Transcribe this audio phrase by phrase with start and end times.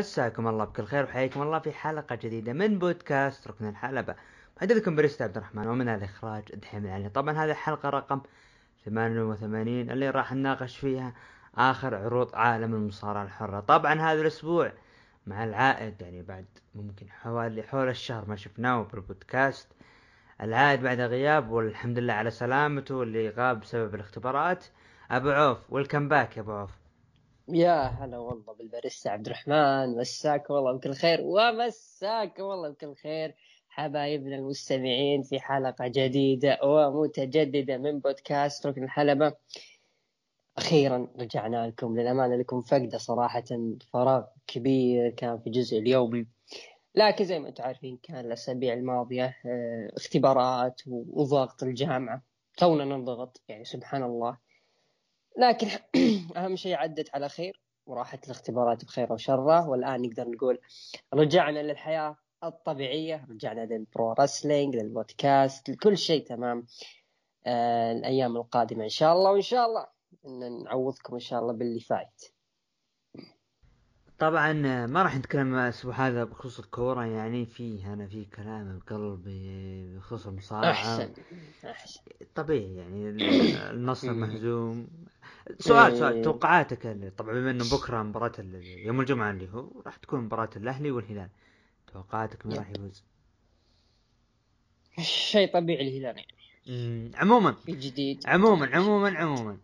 [0.00, 4.14] مساكم الله بكل خير وحياكم الله في حلقة جديدة من بودكاست ركن الحلبة.
[4.56, 7.08] محدثكم بريست عبد الرحمن ومن الإخراج دحيم العلي.
[7.08, 8.20] طبعا هذه الحلقة رقم
[8.84, 11.12] 88 اللي راح نناقش فيها
[11.54, 13.60] آخر عروض عالم المصارعة الحرة.
[13.60, 14.72] طبعا هذا الأسبوع
[15.26, 19.68] مع العائد يعني بعد ممكن حوالي حول الشهر ما شفناه بالبودكاست
[20.40, 24.64] العائد بعد غياب والحمد لله على سلامته اللي غاب بسبب الاختبارات.
[25.10, 26.79] أبو عوف ويلكم باك يا أبو عوف.
[27.52, 33.34] يا هلا والله بالباريستا عبد الرحمن مساك والله بكل خير ومساك والله بكل خير
[33.68, 39.32] حبايبنا المستمعين في حلقة جديدة ومتجددة من بودكاست ركن الحلبة.
[40.58, 43.44] أخيرا رجعنا لكم للأمانة لكم فقدة صراحة
[43.92, 46.26] فراغ كبير كان في الجزء اليومي.
[46.94, 52.22] لكن زي ما أنتم عارفين كان الأسابيع الماضية آه اختبارات وضغط الجامعة
[52.56, 54.49] تونا ننضغط يعني سبحان الله.
[55.38, 55.68] لكن
[56.36, 60.58] أهم شيء عدت على خير وراحت الاختبارات بخير وشره والآن نقدر نقول
[61.14, 66.66] رجعنا للحياة الطبيعية رجعنا للبرو رسلينج للبودكاست لكل شيء تمام
[67.46, 69.86] آه الأيام القادمة إن شاء الله وإن شاء الله
[70.26, 72.32] إن نعوضكم إن شاء الله باللي فايت.
[74.20, 74.52] طبعا
[74.86, 80.70] ما راح نتكلم الأسبوع هذا بخصوص الكورة يعني في أنا في كلام بقلبي بخصوص المصارعة.
[80.70, 81.12] أحسن
[81.64, 82.00] أحسن.
[82.34, 83.08] طبيعي يعني
[83.74, 84.88] النصر مهزوم.
[85.58, 86.22] سؤال سؤال إيه.
[86.22, 88.32] توقعاتك طبعا بما إنه بكرة مباراة
[88.62, 91.28] يوم الجمعة اللي هو راح تكون مباراة الأهلي والهلال.
[91.92, 92.52] توقعاتك من.
[92.52, 93.04] راح يفوز؟
[95.00, 96.34] شيء طبيعي الهلال يعني.
[96.68, 99.56] أمم، عموما في جديد عموما عموما عموما.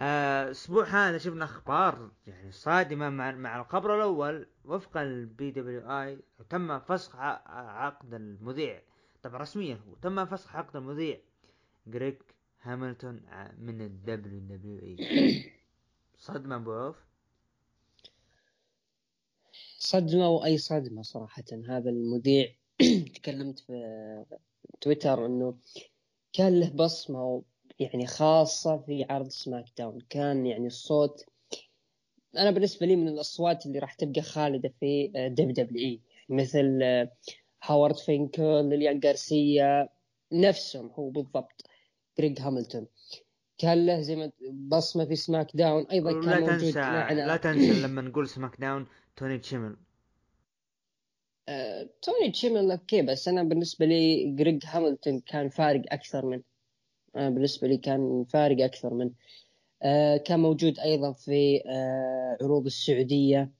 [0.00, 6.18] الأسبوع هذا شفنا أخبار يعني صادمة مع مع الخبر الأول وفق ال PWI
[6.50, 8.82] تم فسخ عقد المذيع.
[9.22, 11.20] طبعا رسميا هو تم فسخ عقد المذيع
[11.86, 12.22] جريج
[12.62, 14.96] هاميلتون ع- من ال WWE.
[16.18, 16.96] صدمة أبو عوف؟
[19.78, 21.44] صدمة وأي صدمة صراحة.
[21.68, 22.54] هذا المذيع
[23.14, 23.72] تكلمت في
[24.80, 25.54] تويتر أنه
[26.32, 27.42] كان له بصمة
[27.82, 30.00] يعني خاصة في عرض SmackDown.
[30.10, 31.24] كان يعني الصوت
[32.38, 36.00] أنا بالنسبة لي من الأصوات اللي راح تبقى خالدة في WWE.
[36.28, 36.82] مثل
[37.62, 39.88] هاورد فينكل ليليان غارسيا
[40.32, 41.66] نفسهم هو بالضبط
[42.18, 42.84] جريج هاميلتون
[43.58, 47.26] كان له زي ما بصمة في SmackDown أيضا لا كان موجود تنسى معنا.
[47.26, 48.86] لا تنسى لما نقول SmackDown
[49.16, 49.76] توني تشيمل.
[51.48, 56.42] آه، توني تشيمل okay بس أنا بالنسبة لي جريج هاميلتون كان فارق أكثر من
[57.16, 59.10] أنا بالنسبة لي كان فارق أكثر من
[59.82, 63.50] آه، كان موجود أيضا في آه، عروض السعودية.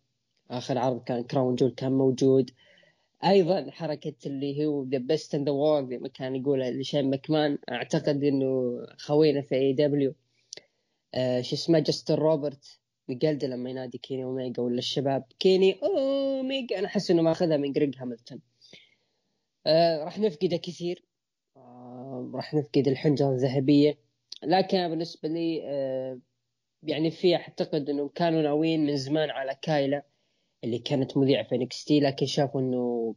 [0.51, 2.51] آخر عرض كان Crown Jewel كان موجود.
[3.25, 7.59] أيضا حركة اللي هو the best in the world زي ما كان يقولها لشين مكمان
[7.71, 10.15] أعتقد إنه خوينا في AEW
[11.41, 12.79] شو اسمه جاستن روبرتس.
[13.09, 15.25] بقلده لما ينادي كيني أوميجا ولا الشباب.
[15.39, 18.39] كيني أوميجا أنا أحس إنه ماخذها من جريج هاميلتون
[19.67, 21.05] آه راح نفقده كثير.
[21.07, 21.12] آه
[22.35, 23.99] راح نفقد الحنجرة الذهبية.
[24.43, 26.19] لكن بالنسبة لي آه
[26.83, 30.03] يعني في أعتقد انهم كانوا ناويين من زمان على كايلا
[30.65, 33.15] اللي كانت مذيعة في NXT لكن شافوا إنه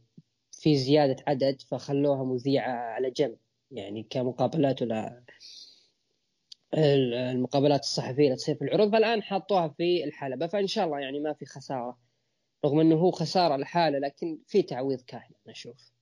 [0.52, 3.38] في زيادة عدد فخلوها مذيعة على جنب.
[3.70, 5.24] يعني كمقابلات ولا
[6.74, 8.92] المقابلات الصحفية اللي تصير في العروض.
[8.92, 11.98] فالآن حطوها في الحلبه فان شاء الله يعني ما في خسارة
[12.64, 15.95] رغم إنه هو خسارة لحاله لكن في تعويض كاهن أنا أشوف.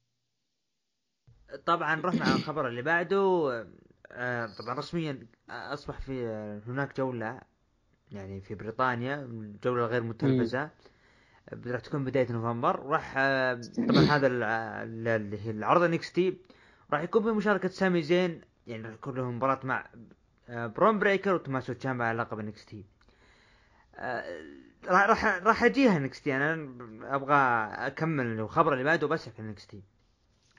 [1.66, 3.16] طبعا رحنا على الخبر اللي بعده
[4.12, 7.40] آه، طبعا رسميا أصبح في آه، هناك جولة
[8.12, 10.70] يعني في بريطانيا الجولة غير متلفزة
[11.66, 16.38] راح تكون بداية نوفمبر راح آه، طبعا هذا ال- ال- اللي هي العرض NXT
[16.92, 19.86] راح يكون بمشاركة سامي زين يعني راح يكون لهم مباراة مع
[20.48, 22.84] برون بريكر وتوماسو تشامبا على لقب NXT
[24.88, 26.52] راح راح راح أجيها NXT أنا
[27.14, 27.34] أبغى
[27.86, 29.82] أكمل الخبر اللي بعده بس في NXT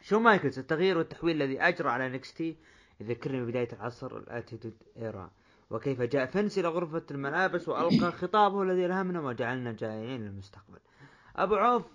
[0.06, 2.58] شون مايكلز التغيير والتحويل الذي أجرى على NXT
[3.00, 5.32] يذكرني ببداية العصر ال Attitude Era
[5.70, 10.80] وكيف جاء فنس إلى غرفة الملابس وألقى خطابه الذي الهمنا وجعلنا جائعين للمستقبل.
[11.36, 11.86] أبو عوف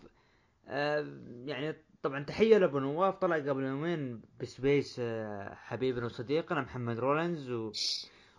[0.68, 1.06] آه
[1.44, 7.50] يعني طبعا تحية لأبو نواف طلع قبل يومين ب Space آه حبيبنا وصديقنا محمد رولنز
[7.50, 7.72] و...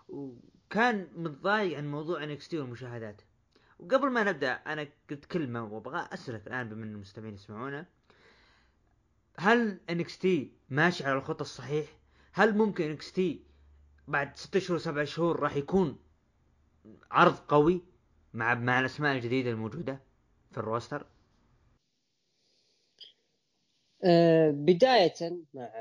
[0.10, 3.22] وكان متضايق عن موضوع NXT والمشاهدات.
[3.80, 7.86] وقبل ما نبدأ أنا قلت كلمة وأبغى أسألك الآن بما أن المستمعين يسمعونا
[9.38, 11.86] هل NXT ماشي على الخط الصحيح؟
[12.34, 13.44] هل ممكن NXT
[14.08, 15.98] بعد ستة شهور سبع شهور راح يكون
[17.12, 17.82] عرض قوي
[18.34, 20.00] مع مع الأسماء الجديدة الموجودة
[20.52, 21.06] في ال roster؟
[24.04, 25.14] آه، بداية
[25.54, 25.72] مع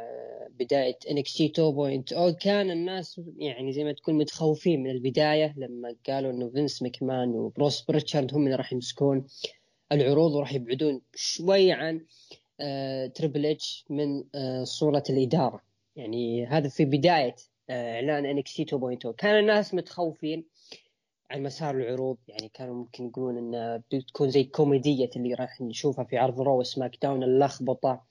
[0.50, 6.50] بداية NXT 2.0 كان الناس يعني زي ما تكون متخوفين من البداية لما قالوا إنه
[6.50, 9.26] فينس ماكمان وبروس بريتشارد هم اللي راح يمسكون
[9.92, 12.06] العروض وراح يبعدون شوي عن
[13.14, 14.24] تريبل اتش من
[14.64, 15.62] صورة الإدارة.
[15.96, 17.36] يعني هذا في بداية
[17.70, 20.44] إعلان NXT 2.0 كان الناس متخوفين
[21.30, 22.16] عن مسار العروض.
[22.28, 27.22] يعني كانوا ممكن يقولون انها بتكون زي كوميدية اللي راح نشوفها في عرض Raw SmackDown
[27.22, 28.04] اللخبطة.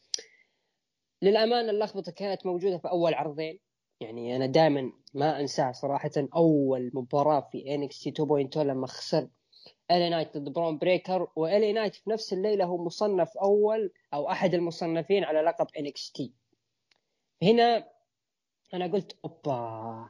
[1.21, 3.59] للأمانة اللخبطة كانت موجودة في أول عرضين.
[4.01, 6.11] يعني أنا دائما ما أنساها صراحة.
[6.35, 9.27] أول مباراة في NXT 2.0 لما خسر
[9.91, 14.31] LA Knight ضد برون بريكر و LA Knight في نفس الليلة هو مصنف أول أو
[14.31, 16.31] أحد المصنفين على لقب NXT
[17.43, 17.87] هنا
[18.73, 20.09] أنا قلت أوبا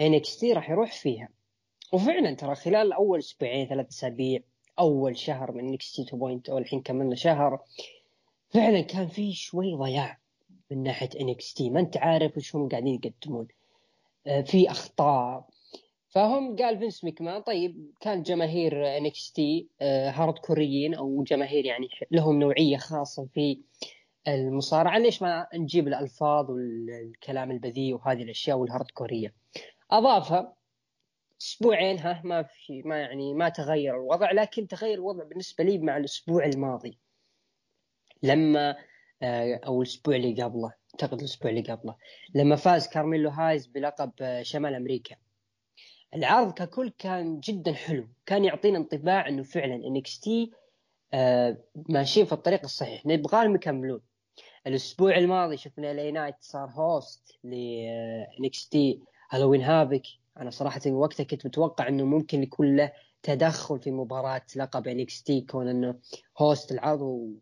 [0.00, 1.28] NXT راح يروح فيها.
[1.92, 4.40] وفعلا ترى خلال أول أسبوعين ثلاث أسابيع
[4.78, 7.60] أول شهر من NXT 2.0 الحين كملنا شهر
[8.48, 10.18] فعلا كان في شوي ضياع
[10.70, 13.48] من ناحية NXT ما أنت عارف وش هم قاعدين يقدمون.
[14.26, 15.48] آه، في أخطاء.
[16.10, 22.76] فهم قال فينس مكمان طيب كان جماهير NXT hardcore يين أو جماهير يعني لهم نوعية
[22.76, 23.60] خاصة في
[24.28, 24.98] المصارعة.
[24.98, 29.34] ليش ما نجيب الألفاظ والكلام البذيء وهذه الأشياء وال hardcore ية؟
[29.90, 30.56] أضافها
[31.42, 35.96] أسبوعين ها ما في ما يعني ما تغير الوضع لكن تغير الوضع بالنسبة لي مع
[35.96, 36.98] الأسبوع الماضي.
[38.22, 38.76] لما
[39.22, 41.96] آه، أو الأسبوع اللي قبله أعتقد الأسبوع اللي قبله
[42.34, 45.16] لما فاز كارميلو هايز بلقب آه، شمال أمريكا.
[46.14, 50.52] العرض ككل كان جدا حلو كان يعطينا انطباع إنه فعلا NXT
[51.12, 51.56] آه،
[51.88, 54.00] ماشيين في الطريق الصحيح نبغاهم يكملون.
[54.66, 59.00] الأسبوع الماضي شفنا LA Knight صار host ل NXT
[59.30, 60.02] Halloween Havoc
[60.36, 62.92] أنا صراحة وقتها كنت متوقع إنه ممكن يكون له
[63.22, 65.94] تدخل في مباراة لقب NXT كون إنه
[66.38, 67.34] host العرض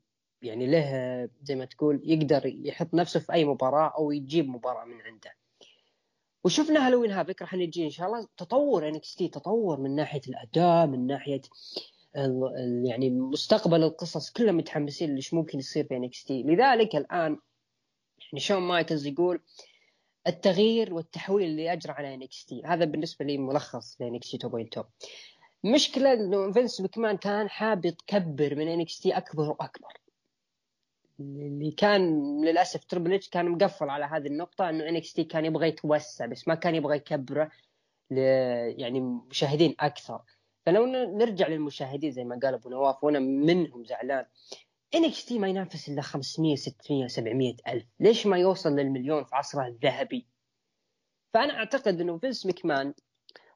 [0.43, 5.01] يعني له زي ما تقول يقدر يحط نفسه في أي مباراة أو يجيب مباراة من
[5.01, 5.33] عنده.
[6.45, 8.29] وشفنا Halloween Havoc راح نجي إن شاء الله.
[8.37, 11.41] تطور NXT تطور من ناحية الأداء من ناحية
[12.85, 17.39] يعني مستقبل القصص كلهم متحمسين ليش ممكن يصير في NXT لذلك الآن
[18.33, 19.41] يعني شون مايكلز يقول
[20.27, 24.39] التغيير والتحويل اللي أجرى على NXT هذا بالنسبة لي ملخص ل NXT
[24.79, 24.85] 2.0
[25.65, 29.93] مشكلة إنه فينس مكمان كان حاب يكبر من NXT أكبر وأكبر.
[31.21, 36.27] اللي كان للأسف تربل اتش كان مقفل على هذه النقطة إنه NXT كان يبغى يتوسع
[36.27, 37.51] بس ما كان يبغى يكبره
[38.11, 38.19] ل
[38.81, 40.23] يعني مشاهدين أكثر.
[40.67, 44.25] فلو نرجع للمشاهدين زي ما قال أبو نواف وأنا منهم زعلان.
[44.95, 47.87] NXT ما ينافس إلا 500 600 700 ألف.
[48.01, 50.27] ليش ما يوصل للمليون في عصره الذهبي؟
[51.35, 52.95] فأنا أعتقد إنه فينس مكمان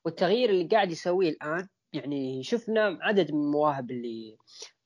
[0.05, 4.37] والتغيير اللي قاعد يسويه الآن يعني شفنا عدد من المواهب اللي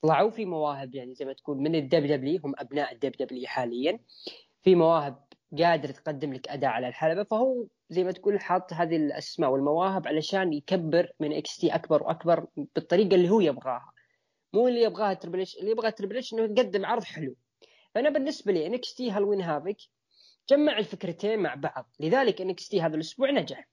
[0.02, 0.30] طلعوا.
[0.30, 3.98] في مواهب يعني زي ما تقول من ال WWE هم أبناء ال WWE حاليا.
[4.62, 5.26] في مواهب
[5.58, 10.52] قادر تقدم لك أداء على الحلبة فهو زي ما تقول حاط هذه الأسماء والمواهب علشان
[10.52, 13.92] يكبر من NXT أكبر وأكبر بالطريقة اللي هو يبغاها.
[14.52, 17.36] مو اللي يبغاها تربل اتش اللي يبغى تربل اتش إنه يقدم عرض حلو.
[17.94, 19.76] فانا بالنسبة لي NXT Halloween Havoc
[20.48, 23.68] جمع الفكرتين مع بعض لذلك NXT هذا الأسبوع نجح.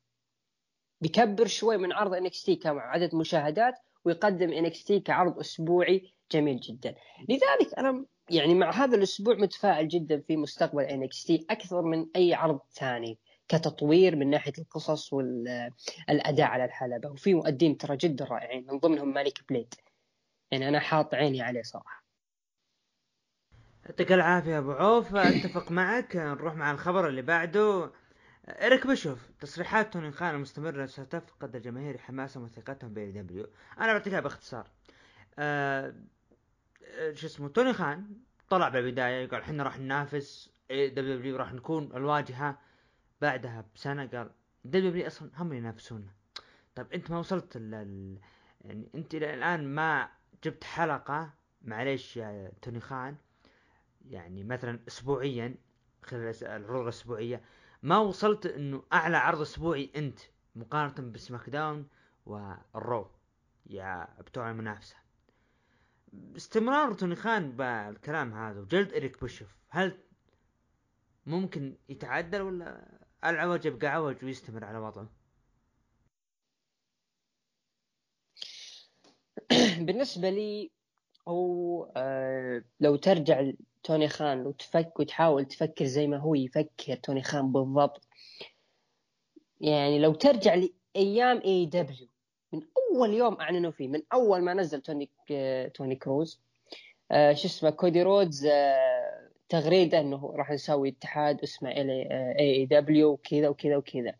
[1.03, 6.95] بيكبر شوي من عرض NXT كعدد مشاهدات ويقدم NXT كعرض أسبوعي جميل جدا.
[7.29, 12.59] لذلك أنا يعني مع هذا الأسبوع متفائل جدا في مستقبل NXT أكثر من أي عرض
[12.73, 13.17] ثاني
[13.47, 17.09] كتطوير من ناحية القصص والاداء على الحلبة.
[17.09, 19.73] وفي مؤدين ترى جدا رائعين من ضمنهم مالك بليد.
[20.51, 22.03] يعني أنا حاط عيني عليه صراحة.
[23.85, 26.15] يعطيك العافية أبو عوف أتفق معك.
[26.15, 27.91] نروح مع الخبر اللي بعده.
[28.49, 33.47] إيريك بيشوف تصريحات توني خان المستمرة ستفقد الجماهير حماسهم وثقتهم ب AEW
[33.79, 34.67] أنا بعطيها باختصار.
[35.39, 35.95] أه
[37.13, 38.15] شو اسمه توني خان
[38.49, 42.57] طلع بالبداية قال إحنا راح ننافس WWE راح نكون الواجهة.
[43.21, 44.29] بعدها بسنة قال
[44.65, 46.13] WWE أصلا هم ينافسونا.
[46.75, 48.19] طيب أنت ما وصلت لل
[48.61, 50.09] يعني أنت إلى الآن ما
[50.43, 53.15] جبت حلقة معليش يا توني خان
[54.09, 55.55] يعني مثلا اسبوعيا
[56.03, 57.41] خلال العروض الأسبوعية.
[57.83, 60.19] ما وصلت إنه أعلى عرض أسبوعي أنت
[60.55, 61.87] مقارنة ب SmackDown وال
[62.25, 63.11] Raw
[63.65, 64.95] يا بتوع المنافسة.
[66.35, 69.97] استمرار توني خان بالكلام هذا وجلد إريك بيشوف هل
[71.25, 75.09] ممكن يتعدل ولا العوج يبقى عوج ويستمر على وضعه؟
[79.85, 80.71] بالنسبة لي
[81.27, 83.51] هو آه لو ترجع
[83.83, 88.07] توني خان لو تفك وتحاول تفكر زي ما هو يفكر توني خان بالضبط.
[89.61, 92.07] يعني لو ترجع لأيام AEW
[92.53, 96.41] من أول يوم أعلنوا فيه من أول ما نزل توني آه توني كروز
[97.11, 102.07] آه شو اسمه كودي رودز آه تغريدة إنه راح نسوي اتحاد اسمه اي
[102.39, 104.13] AEW وكذا وكذا وكذا.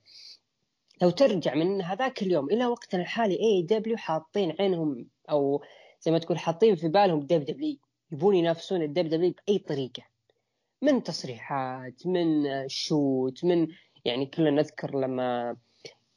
[1.02, 5.64] لو ترجع من هذاك اليوم إلى وقتنا الحالي AEW حاطين عينهم أو
[6.02, 7.78] زي ما تقول حاطين في بالهم WWE
[8.14, 10.04] يبون ينافسون ال WWE بأي طريقة.
[10.82, 13.68] من تصريحات من shoot من
[14.06, 15.56] يعني كلنا نذكر لما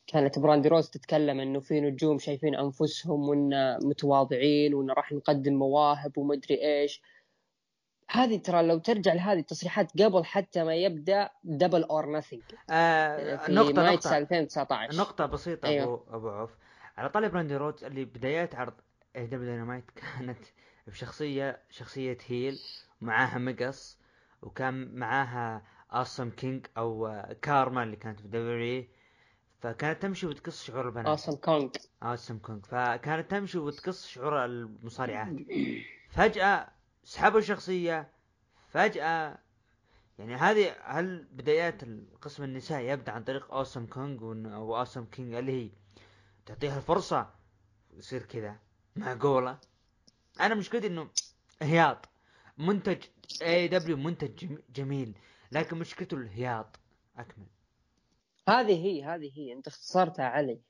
[0.07, 6.19] كانت براندي رودز تتكلم إنه في نجوم شايفين أنفسهم وإن متواضعين وإن راح نقدم مواهب
[6.19, 7.03] ومدري إيش.
[8.11, 13.93] هذه ترى لو ترجع لهذه التصريحات قبل حتى ما يبدأ Double or Nothing آه نقطة
[13.93, 14.19] نقطة.
[14.19, 15.85] 2019 نقطة بسيطة أيوه.
[15.85, 16.51] أبو أبو عوف.
[16.97, 18.75] على طاري براندي رودز اللي بدايات عرض
[19.17, 20.39] AEW Dynamite كانت
[20.87, 22.61] بشخصية شخصية heel.
[23.01, 23.99] معاها مقص
[24.43, 28.85] وكان معاها Awesome Kong أو كارما اللي كانت في WWE
[29.61, 31.19] فكانت تمشي وتقص شعور البنات.
[31.19, 31.69] Awesome Kong
[32.03, 35.37] Awesome Kong فكانت تمشي وتقص شعور المصارعات
[36.17, 36.69] فجأة
[37.05, 38.11] سحبوا الشخصية.
[38.69, 39.39] فجأة
[40.19, 45.53] يعني هذه هل بدايات القسم النسائي يبدأ عن طريق Awesome Kong أو Awesome King اللي
[45.65, 45.71] هي
[46.47, 47.31] تعطيها الفرصة؟
[47.95, 48.57] يصير كذا.
[48.97, 49.59] معقولة؟
[50.41, 51.09] أنا مشكلتي إنه
[51.63, 52.09] هياط
[52.59, 52.99] منتج
[53.43, 55.15] AEW منتج جميل
[55.53, 56.81] لكن مشكلته الهياط.
[57.17, 57.47] أكمل.
[58.49, 59.53] هذه هي هذه هي.
[59.53, 60.61] أنت اختصرتها علي.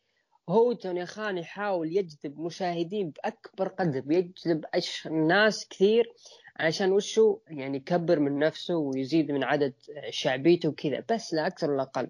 [0.49, 5.07] هو توني خان يحاول يجذب مشاهدين بأكبر قدر يجذب أش...
[5.07, 6.13] ناس كثير
[6.57, 9.75] عشان وشو؟ يعني يكبر من نفسه ويزيد من عدد
[10.11, 11.05] شعبيته وكذا.
[11.11, 12.09] بس لا أكثر ولا أقل.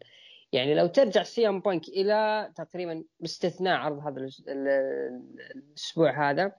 [0.52, 6.52] يعني لو ترجع CM Punk إلى تقريبا باستثناء عرض هذا الأسبوع هذا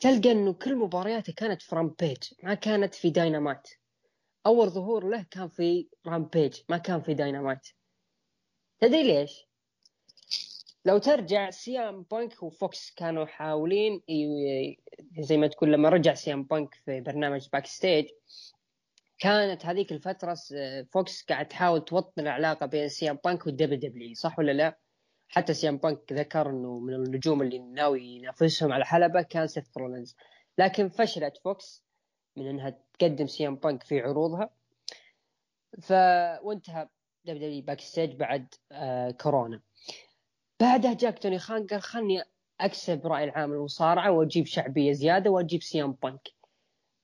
[0.00, 3.68] تلقى إنه كل مبارياته كانت في Rampage ما كانت في داينامايت
[4.46, 7.68] أول ظهور له كان في Rampage ما كان في داينامايت
[8.80, 9.46] تدري ليش؟
[10.84, 14.02] لو ترجع CM Punk و Fox كانوا حاولين
[15.18, 18.08] زي ما تقول لما رجع CM Punk في برنامج Backstage
[19.18, 20.36] كانت هذيك الفترة
[20.92, 24.78] Fox قاعد تحاول توطن العلاقة بين CM Punk وال WWE صح ولا لا؟
[25.32, 30.16] حتى CM Punk ذكر إنه من النجوم اللي ناوي ينافسهم على حلبة كان سيث رولينز.
[30.58, 31.84] لكن فشلت Fox
[32.36, 34.50] من إنها تقدم CM Punk في عروضها.
[35.82, 35.92] ف
[36.42, 36.88] وانتهى
[37.24, 39.60] WWE Backstage بعد آه كورونا.
[40.60, 42.22] بعدها جاك توني خان قال خلني
[42.60, 46.28] أكسب رأي العام المصارعه وأجيب شعبية زيادة وأجيب CM Punk.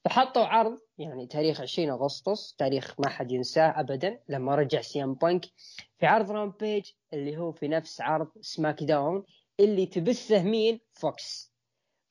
[0.06, 5.44] فحطوا عرض يعني تاريخ 20 أغسطس تاريخ ما حد ينساه ابدا لما رجع CM Punk
[5.98, 9.24] في عرض Rampage اللي هو في نفس عرض SmackDown
[9.60, 11.52] اللي تبثه مين؟ Fox.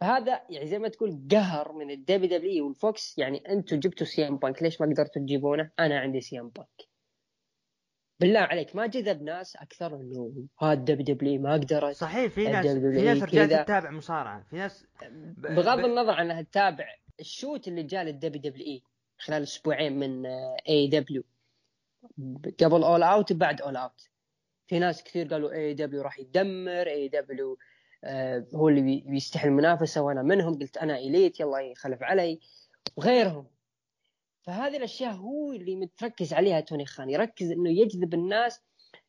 [0.02, 3.18] فهذا يعني زي ما تقول قهر من الدبليو دبليو والفوكس.
[3.18, 6.96] يعني أنتم جبتوا CM Punk ليش ما قدرتوا تجيبونه؟ أنا عندي CM Punk.
[8.20, 12.66] بالله عليك ما جذب ناس أكثر إنه هذا الدبليو دبليو ما قدرت صحيح في ناس
[12.66, 14.44] في ناس رجعت تتابع مصارعة.
[14.50, 15.42] في ناس ب...
[15.42, 16.86] بغض النظر عن أنها تتابع
[17.20, 18.84] الشوت اللي جاء للدبليو دبليو إي
[19.18, 20.26] خلال أسبوعين من
[20.70, 21.24] اي دبليو
[22.64, 24.10] قبل اول اوت وبعد اول اوت
[24.68, 27.58] في ناس كثير قالوا اي دبليو راح يدمر اي دبليو
[28.06, 30.60] آه، هو اللي بيستحي المنافسة وأنا منهم.
[30.60, 32.40] قلت أنا إليت يلا يخلف علي.
[32.98, 33.48] وغيرهم.
[34.42, 37.10] فهذه الأشياء هو اللي متركز عليها توني خان.
[37.10, 38.62] يركز إنه يجذب الناس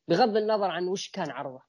[0.07, 1.61] بغض النظر عن وش كان عرضه.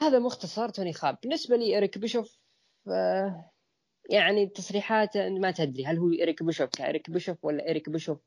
[0.00, 1.16] هذا مختصر توني خان.
[1.22, 2.38] بالنسبة لي إريك بيشوف
[2.88, 3.50] آه،
[4.10, 8.18] يعني تصريحات ما تدري هل هو إريك بيشوف كإريك بيشوف ولا إريك بيشوف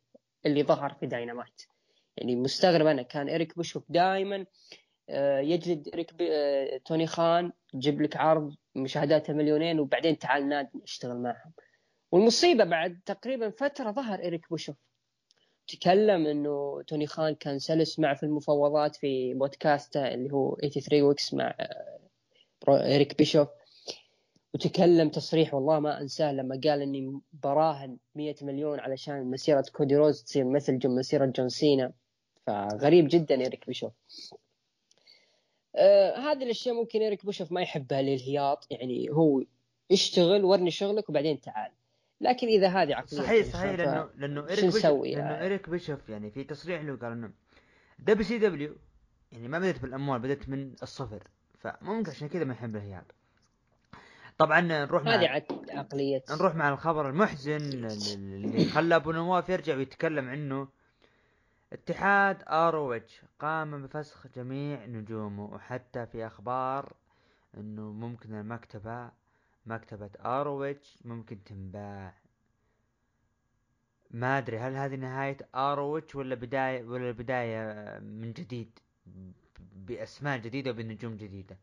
[0.46, 1.62] اللي ظهر في داينامايت؟
[2.18, 4.46] يعني مستغرب أنا كان إريك بيشوف دائما
[5.10, 11.18] آه، يجلد إريك آه، توني خان يجيب لك عرض مشاهداته مليونين وبعدين تعال نادي اشتغل
[11.18, 11.54] معهم.
[12.12, 14.76] والمصيبة بعد تقريبا فترة ظهر إريك بوشوف.
[15.68, 21.34] تكلم إنه توني خان كان سلس معه في المفاوضات في بودكاسته اللي هو 83 Weeks
[21.34, 23.48] مع آه، إريك بيشوف
[24.54, 30.24] وتكلم تصريح والله ما أنساه لما قال إني براهن 100 مليون علشان مسيرة كودي روز
[30.24, 31.94] تصير مثل مسيرة جون سينا.
[32.48, 33.94] فغريب جدا إريك بيشوف.
[35.76, 38.68] آه هذه الأشياء ممكن إيريك بوشوف ما يحبها للهياط.
[38.72, 39.44] يعني هو
[39.92, 41.72] اشتغل ورني شغلك وبعدين تعال.
[42.22, 46.32] لكن إذا هذه عقلية صحيح صحيح لأنه لأنه إيريك بيشوف لأنه يعني؟ إيريك بيشوف يعني
[46.32, 47.32] في تصريح له قال إنه
[48.00, 48.76] WCW
[49.32, 51.28] يعني ما بدأت بالأموال بدأت من الصفر.
[51.60, 53.06] فممكن عشان كذا ما يحب الهياط.
[54.40, 56.24] طبعا نروح مع هذه عقلية.
[56.30, 60.68] نروح مع الخبر المحزن اللي خلى أبو نواف يرجع ويتكلم عنه.
[61.74, 66.94] اتحاد ROH قام بفسخ جميع نجومه وحتى في أخبار
[67.58, 69.12] إنه ممكن المكتبة
[69.66, 72.14] مكتبة ROH ممكن تنباع.
[74.12, 78.80] ما أدري هل هذه نهاية ROH ولا بداية ولا بداية من جديد
[79.76, 81.58] بأسماء جديدة وبنجوم جديدة؟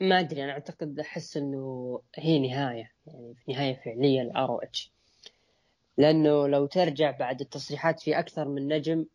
[0.00, 4.92] ما أدري أنا أعتقد أحس إنه هي نهاية يعني نهاية فعلية ل ROH
[5.98, 9.06] لأنه لو ترجع بعد التصريحات في أكثر من نجم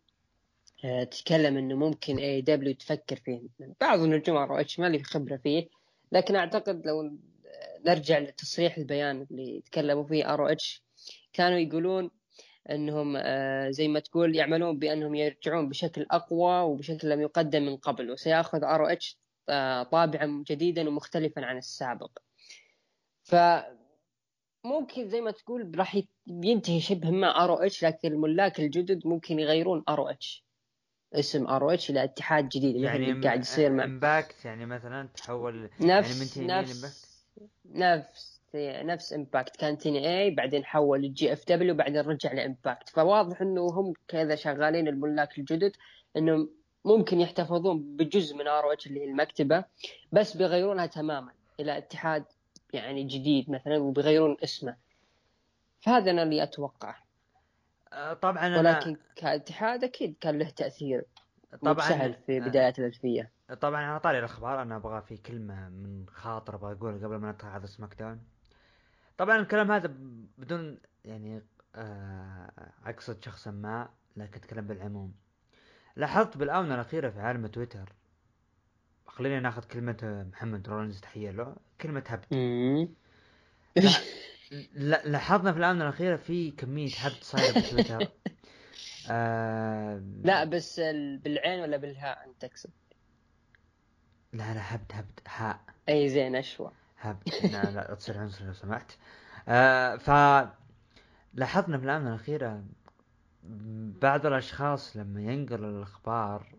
[0.86, 3.42] آه، تتكلم إنه ممكن AEW تفكر فيه.
[3.82, 5.68] بعض النجوم ROH ما لي خبرة فيه
[6.12, 7.12] لكن أعتقد لو
[7.86, 10.84] نرجع لتصريح البيان اللي تكلموا فيه ROH
[11.34, 12.12] كانوا يقولون
[12.70, 18.12] إنهم آه، زي ما تقول يعملون بأنهم يرجعون بشكل أقوى وبشكل لم يقدم من قبل
[18.12, 19.31] وسيأخذ ROH آه،
[19.92, 22.12] طابعا جديدا ومختلفا عن السابق.
[23.24, 23.36] ف
[24.64, 30.12] ممكن زي ما تقول راح ينتهي شبه ما ROH لكن الملاك الجدد ممكن يغيرون ار
[30.12, 30.46] اتش
[31.14, 36.38] اسم ار اتش إلى اتحاد جديد يعني قاعد يصير مع Impact يعني مثلا تحول نفس
[36.38, 37.26] يعني من نفس
[37.66, 43.62] نفس نفس Impact كان TNA بعدين حول لل GFW بعدين رجع ل Impact فواضح إنه
[43.62, 45.76] هم كذا شغالين الملاك الجدد
[46.18, 46.50] إنهم
[46.86, 49.66] ممكن يحتفظون بجزء من ROH اللي هي المكتبة
[50.12, 52.26] بس بيغيرونها تماما إلى اتحاد
[52.74, 54.76] يعني جديد مثلا وبيغيرون اسمه.
[55.80, 56.98] فهذا أنا اللي أتوقعه.
[57.94, 61.06] آه، طبعا أنا ولكن كاتحاد أكيد كان له تأثير
[61.62, 63.32] طبعا سهل في آه، بدايات الألفية.
[63.62, 67.48] طبعا على طاري الأخبار أنا أبغى في كلمة من خاطر أبغى اقولها قبل ما ندخل
[67.48, 68.20] على سماك داون.
[69.18, 69.94] طبعا الكلام هذا
[70.38, 71.42] بدون يعني
[71.76, 72.52] آه،
[72.86, 75.14] أقصد شخصا ما لكن أتكلم بالعموم.
[75.96, 77.94] لاحظت بالآونة الأخيرة في عالم تويتر.
[79.08, 81.56] خلينا ناخذ كلمة محمد رولنز تحية له.
[81.82, 82.26] كلمة هبد.
[84.74, 88.08] لا لاحظنا في الآونة الأخيرة في كمية هبد صايرة بتويتر
[89.12, 90.02] آه...
[90.24, 90.80] لا بس
[91.24, 92.70] بالعين ولا بالهاء أنت تقصد؟
[94.34, 95.60] لا لا هبد هبد هاء.
[95.90, 96.72] أي زين أشوى.
[97.00, 97.30] هبد.
[97.54, 98.92] لا لا تصير عنصر لو سمحت.
[99.48, 100.10] آه ف
[101.34, 102.64] لاحظنا في الآونة الأخيرة
[104.02, 106.56] بعض الأشخاص لما ينقل الأخبار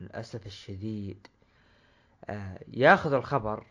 [0.00, 1.26] للأسف الشديد
[2.24, 3.66] آه، ياخذ الخبر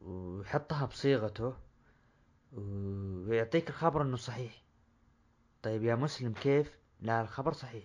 [0.00, 1.54] ويحطها بصيغته
[2.52, 4.62] ويعطيك الخبر إنه صحيح.
[5.62, 7.84] طيب يا مسلم كيف؟ لا الخبر صحيح.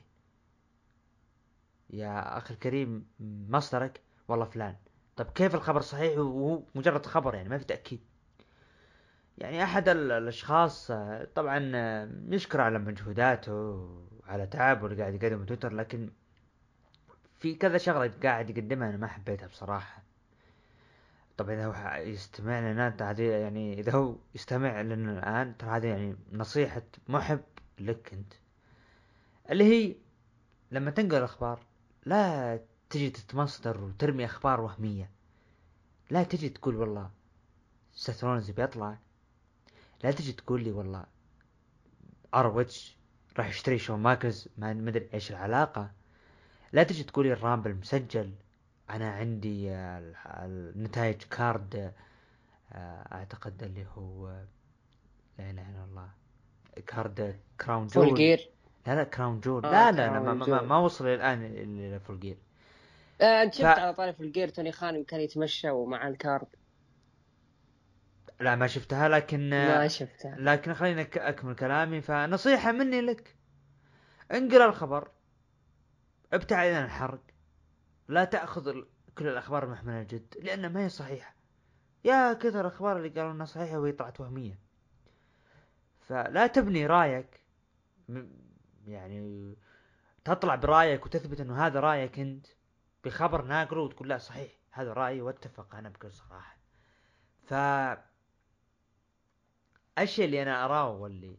[1.89, 3.07] يا أخي الكريم
[3.49, 4.75] مصدرك؟ والله فلان.
[5.15, 7.99] طيب كيف الخبر صحيح؟ وهو مجرد خبر يعني ما في تأكيد.
[9.37, 10.91] يعني أحد الأشخاص
[11.35, 11.59] طبعا
[12.29, 16.09] يشكر على مجهوداته وعلى تعبه اللي قاعد يقدمه تويتر لكن
[17.39, 20.03] في كذا شغلة قاعد يقدمها أنا ما حبيتها بصراحة.
[21.37, 26.15] طبعا إذا هو يستمع لنا هذه يعني إذا هو يستمع لنا الآن ترى هذه يعني
[26.31, 27.43] نصيحة محب
[27.79, 28.33] لك أنت.
[29.51, 29.95] اللي هي
[30.71, 31.59] لما تنقل الأخبار
[32.05, 35.09] لا تجي تتمصدر وترمي أخبار وهمية.
[36.09, 37.09] لا تجي تقول والله
[37.93, 38.97] سترونز بيطلع
[40.05, 41.05] لا تجي تقول لي والله
[42.33, 42.97] ROH
[43.37, 45.91] راح يشتري شون ماكز ما أدري إيش العلاقة.
[46.73, 48.31] لا تجي تقولي ال Rumble مسجل
[48.89, 49.71] أنا عندي
[50.25, 51.93] النتائج card
[52.73, 54.27] آه، أعتقد اللي هو
[55.39, 56.09] لا إله إلا الله.
[56.87, 58.07] card Crown Jewel.
[58.07, 58.49] Full Gear.
[58.87, 59.65] لا لا Crown Jewel.
[59.65, 62.37] آه لا لا, لا ما, ما, ما وصل الآن إلى Full Gear.
[63.21, 63.79] آه أنت شفت ف...
[63.79, 66.47] على طاري Full Gear توني خان كان يتمشى ومع ال card.
[68.39, 70.35] لا ما شفتها لكن ما شفتها.
[70.39, 72.01] لكن خليني أكمل كلامي.
[72.01, 73.35] فنصيحة مني لك.
[74.31, 75.11] انقل الخبر
[76.33, 77.21] ابتعد عن الحرق.
[78.07, 78.81] لا تأخذ
[79.17, 81.35] كل الأخبار المحملة الجد لأنها ما هي صحيحة.
[82.03, 84.59] يا كثر الأخبار اللي قالوا أنها صحيحة وهي طلعت وهمية.
[85.99, 87.41] فلا تبني رأيك.
[88.87, 89.55] يعني
[90.25, 92.47] تطلع برأيك وتثبت إنه هذا رأيك أنت.
[93.03, 96.57] بخبر ناقله وتقول لا صحيح هذا رأيي واتفق أنا بكل صراحة.
[97.43, 97.53] ف
[99.99, 101.37] الشيء اللي أنا أراه واللي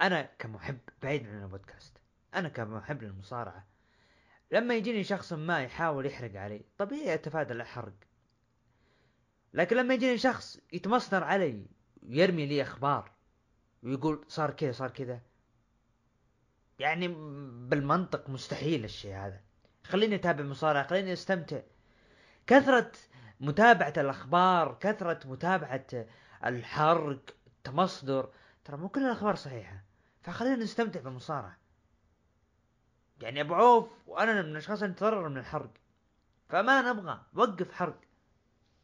[0.00, 1.98] أنا كمحب بعيد عن البودكاست
[2.34, 3.66] أنا كمحب للمصارعة
[4.50, 7.92] لما يجيني شخص ما يحاول يحرق علي طبيعي أتفادى الحرق.
[9.54, 11.66] لكن لما يجيني شخص يتمصدر علي
[12.02, 13.10] ويرمي لي أخبار
[13.82, 15.20] ويقول صار كذا صار كذا
[16.78, 17.08] يعني
[17.68, 19.40] بالمنطق مستحيل الشيء هذا.
[19.84, 21.60] خليني أتابع مصارعة خليني أستمتع.
[22.46, 22.92] كثرة
[23.40, 25.86] متابعة الأخبار كثرة متابعة
[26.44, 27.34] الحرق
[27.66, 28.28] التمصدر
[28.64, 29.82] ترى مو كل الاخبار صحيحة.
[30.22, 31.56] فخلينا نستمتع بالمصارعة
[33.20, 35.70] يعني أبو عوف وأنا من الأشخاص اللي تضرر من الحرق.
[36.48, 38.00] فما نبغى وقف حرق.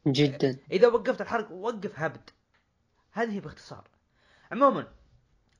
[0.07, 0.57] جدا.
[0.71, 2.29] إذا وقفت الحرق وقف هبد.
[3.11, 3.87] هذه باختصار.
[4.51, 4.87] عموما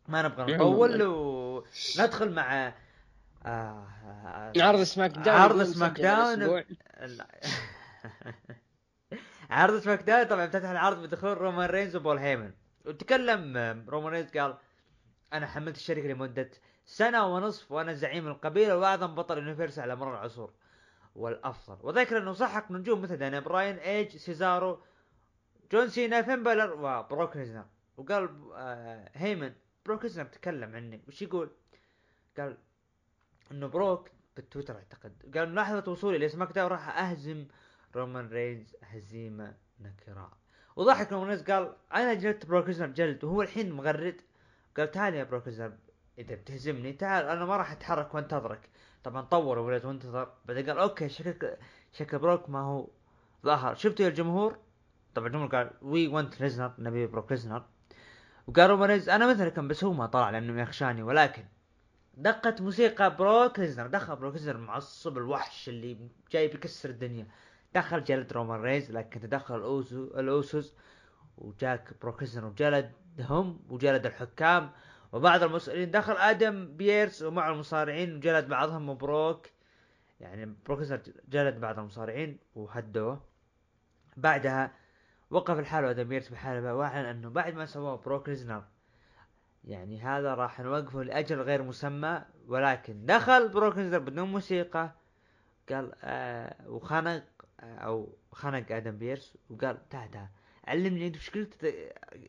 [0.08, 2.74] ما نبغى نطول وندخل مع
[3.46, 3.88] آه
[4.58, 5.38] عرض SmackDown.
[5.40, 6.64] عرض SmackDown.
[9.50, 10.24] عرض SmackDown.
[10.24, 12.52] طبعا افتتح العرض بدخول رومان رينز وبول هيمن.
[12.86, 13.58] وتكلم
[13.90, 14.58] رومان قال
[15.34, 16.50] أنا حملت الشركة لمدة
[16.86, 20.54] سنة ونصف وأنا زعيم القبيلة وأعظم بطل universal على مر العصور.
[21.16, 21.78] والأفضل.
[21.82, 24.82] وذكر أنه سحق نجوم مثل داني براين إيج سيزارو
[25.72, 27.66] جون سينا فين وبروك ليزنر.
[27.98, 29.54] وقال آه هيمن
[29.86, 31.02] بروك ليزنر تكلم عني.
[31.08, 31.52] وش يقول؟
[32.38, 32.58] قال
[33.52, 35.38] أنه بروك بالتويتر اعتقد.
[35.38, 37.48] قال لحظة وصولي ل SmackDown راح أهزم
[37.96, 40.32] رومان رينز هزيمة نكرا
[40.76, 44.22] وضحك الناس قال أنا جلدت بروك ليزنر جلد وهو الحين مغرد.
[44.78, 45.74] قال تعال يا بروك ليزنر
[46.18, 48.70] إذا بتهزمني تعال أنا ما راح أتحرك وأنتظرك.
[49.04, 51.56] طبعا طور ولد وانتظر بعدين قال okay شكل
[51.94, 52.88] شكل بروك ما هو
[53.46, 54.58] ظهر شفتوا يا الجمهور؟
[55.16, 57.64] طبعا الجمهور قال we want Lesnar نبي بروك ليزنر
[58.48, 61.44] وقال رومان رينز أنا مثلكم بس هو ما طلع لأنه يخشاني ولكن
[62.18, 65.98] دقت موسيقى بروك ليزنر دخل بروك ليزنر معصب الوحش اللي
[66.32, 67.28] جاي بيكسر الدنيا.
[67.76, 70.76] دخل جلد رومان رينز لكن تدخل الأوسو الأوسوس
[71.38, 74.72] وجاك بروك ليزنر وجلدهم وجلد الحكام.
[75.14, 79.48] وبعض المسؤولين دخل آدم بيرس ومع المصارعين وجلد بعضهم مبروك
[80.20, 83.22] يعني بروك ليزنر جلد بعض المصارعين وهدوه.
[84.18, 84.72] بعدها
[85.30, 88.64] وقف الحال آدم بيرس بحالة واعلن انه بعد ما سواه بروك ليزنر
[89.64, 94.92] يعني هذا راح نوقفه لأجل غير مسمى ولكن دخل بروك ليزنر بدون موسيقى.
[95.70, 97.24] قال آه وخنق
[97.64, 100.28] أو خنق آدم بيرس وقال تعال تعال
[100.68, 101.76] علمني انت قلت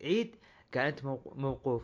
[0.02, 0.36] عيد
[0.74, 1.04] قال انت
[1.36, 1.82] موقوف.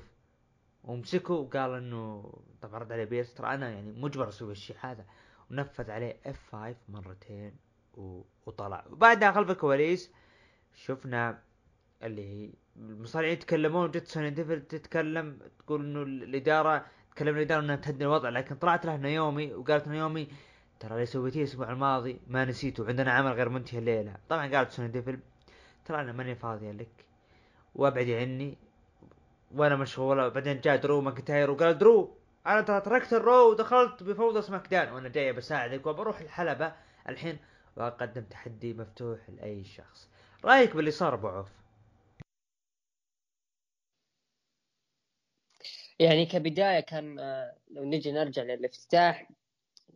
[0.84, 2.32] ومسكه وقال إنه
[2.62, 3.34] طبعا رد عليه بيرس.
[3.34, 5.04] ترى أنا يعني مجبر أسوي الشيء هذا.
[5.50, 7.52] ونفذ عليه F 5 مرتين
[7.94, 8.22] و...
[8.46, 8.84] وطلع.
[8.90, 10.12] وبعدها خلف الكواليس
[10.74, 11.42] شفنا
[12.02, 18.04] اللي هي المصارعين يتكلمون وجت سوني ديفل تتكلم تقول إنه الإدارة تكلم الإدارة إنها تهدي
[18.04, 20.28] الوضع لكن طلعت له نيومي وقالت نيومي
[20.80, 24.16] ترى اللي سويتيه الأسبوع الماضي ما نسيته عندنا عمل غير منتهي الليلة.
[24.28, 25.20] طبعا قالت سوني ديفل
[25.84, 27.06] ترى أنا ماني فاضيه لك.
[27.74, 28.58] وابعدي عني
[29.54, 32.16] وأنا مشغوله بعدين جاء درو ماكنتاير وقال درو
[32.46, 34.92] أنا ترى تركت ال Raw ودخلت بفوضى SmackDown.
[34.92, 36.72] وأنا جاي بساعدك وبروح الحلبة.
[37.08, 37.38] الحين
[37.76, 40.08] واقدم تحدي مفتوح لأي شخص.
[40.44, 41.48] رأيك باللي صار أبو عوف؟
[45.98, 47.16] يعني كبداية كان
[47.70, 49.28] لو نجي نرجع للافتتاح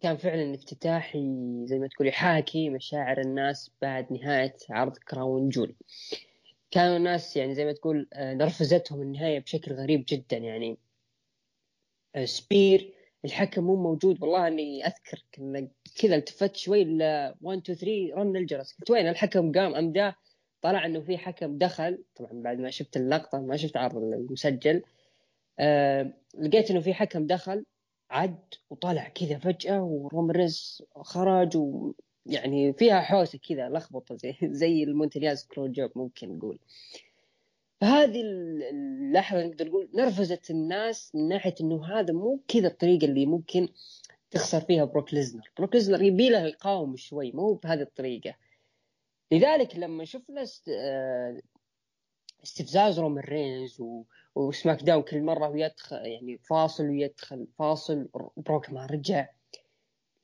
[0.04, 1.16] كان فعلا افتتاح
[1.64, 5.74] زي ما تقول يحاكي مشاعر الناس بعد نهاية عرض Crown Jewel
[6.70, 10.78] كانوا الناس يعني زي ما تقول نرفزتهم النهاية بشكل غريب جدا يعني.
[12.24, 14.22] spear الحكم مو موجود.
[14.22, 15.24] والله إني أذكر
[16.00, 17.02] كذا التفت شوي ل
[17.42, 18.72] 1 2 3 رن الجرس.
[18.72, 20.14] قلت وين الحكم؟ قام امداه
[20.62, 22.04] طلع إنه في حكم دخل.
[22.14, 24.82] طبعا بعد ما شفت اللقطة ما شفت عرض المسجل.
[25.58, 27.64] أه لقيت إنه في حكم دخل.
[28.14, 28.38] عد
[28.70, 35.66] وطلع كذا فجأة ورومان رينز خرج ويعني فيها حوسة كذا لخبطة زي زي ال Montreal
[35.66, 36.58] Screwjob ممكن نقول.
[37.80, 38.20] فهذه
[38.70, 43.68] اللحظة نقدر نقول نرفزت الناس من ناحية إنه هذا مو كذا الطريقة اللي ممكن
[44.30, 45.50] تخسر فيها بروك ليزنر.
[45.58, 48.34] بروك ليزنر يبي له يقاوم شوي مو بهذه الطريقة.
[49.32, 50.70] لذلك لما شفنا است...
[52.44, 54.04] استفزاز رومان رينز و...
[54.34, 59.28] و SmackDown كل مرة ويدخل يعني فاصل ويدخل فاصل بروك ما رجع.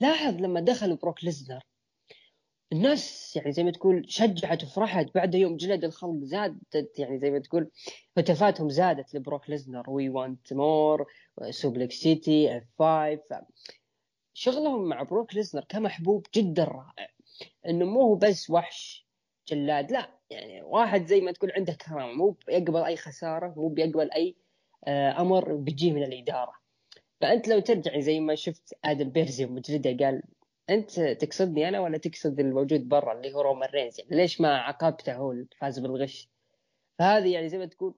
[0.00, 1.60] لاحظ لما دخل بروك ليزنر
[2.72, 5.14] الناس يعني زي ما تقول شجعت وفرحت.
[5.14, 7.70] بعد يوم جلد الخلق زادت يعني زي ما تقول
[8.18, 9.90] هتافاتهم زادت لبروك ليزنر.
[9.90, 11.06] we want more
[11.50, 13.46] Suplex City F 5
[14.34, 17.08] شغلهم مع بروك ليزنر كمحبوب جدا رائع.
[17.66, 19.06] إنه مو هو بس وحش
[19.48, 20.19] جلاد لا.
[20.30, 24.36] يعني واحد زي ما تقول عنده كرامة مو بيقبل أي خسارة مو بيقبل أي
[25.18, 26.52] أمر بيجيه من الإدارة.
[27.20, 30.22] فأنت لو ترجع زي ما شفت آدم بيرس يوم جلده قال
[30.70, 35.14] أنت تقصدني أنا ولا تقصد الموجود برا اللي هو رومان رينز؟ يعني ليش ما عاقبته
[35.14, 36.28] هو اللي فاز بالغش؟
[36.98, 37.94] فهذه يعني زي ما تقول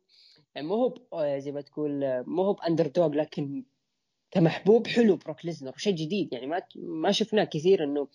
[0.54, 0.74] يعني مو
[1.14, 3.64] هو زي ما تقول مو هو ب underdog لكن
[4.30, 6.32] كمحبوب حلو بروك ليزنر وشيء جديد.
[6.32, 8.08] يعني ما ما شفناه كثير إنه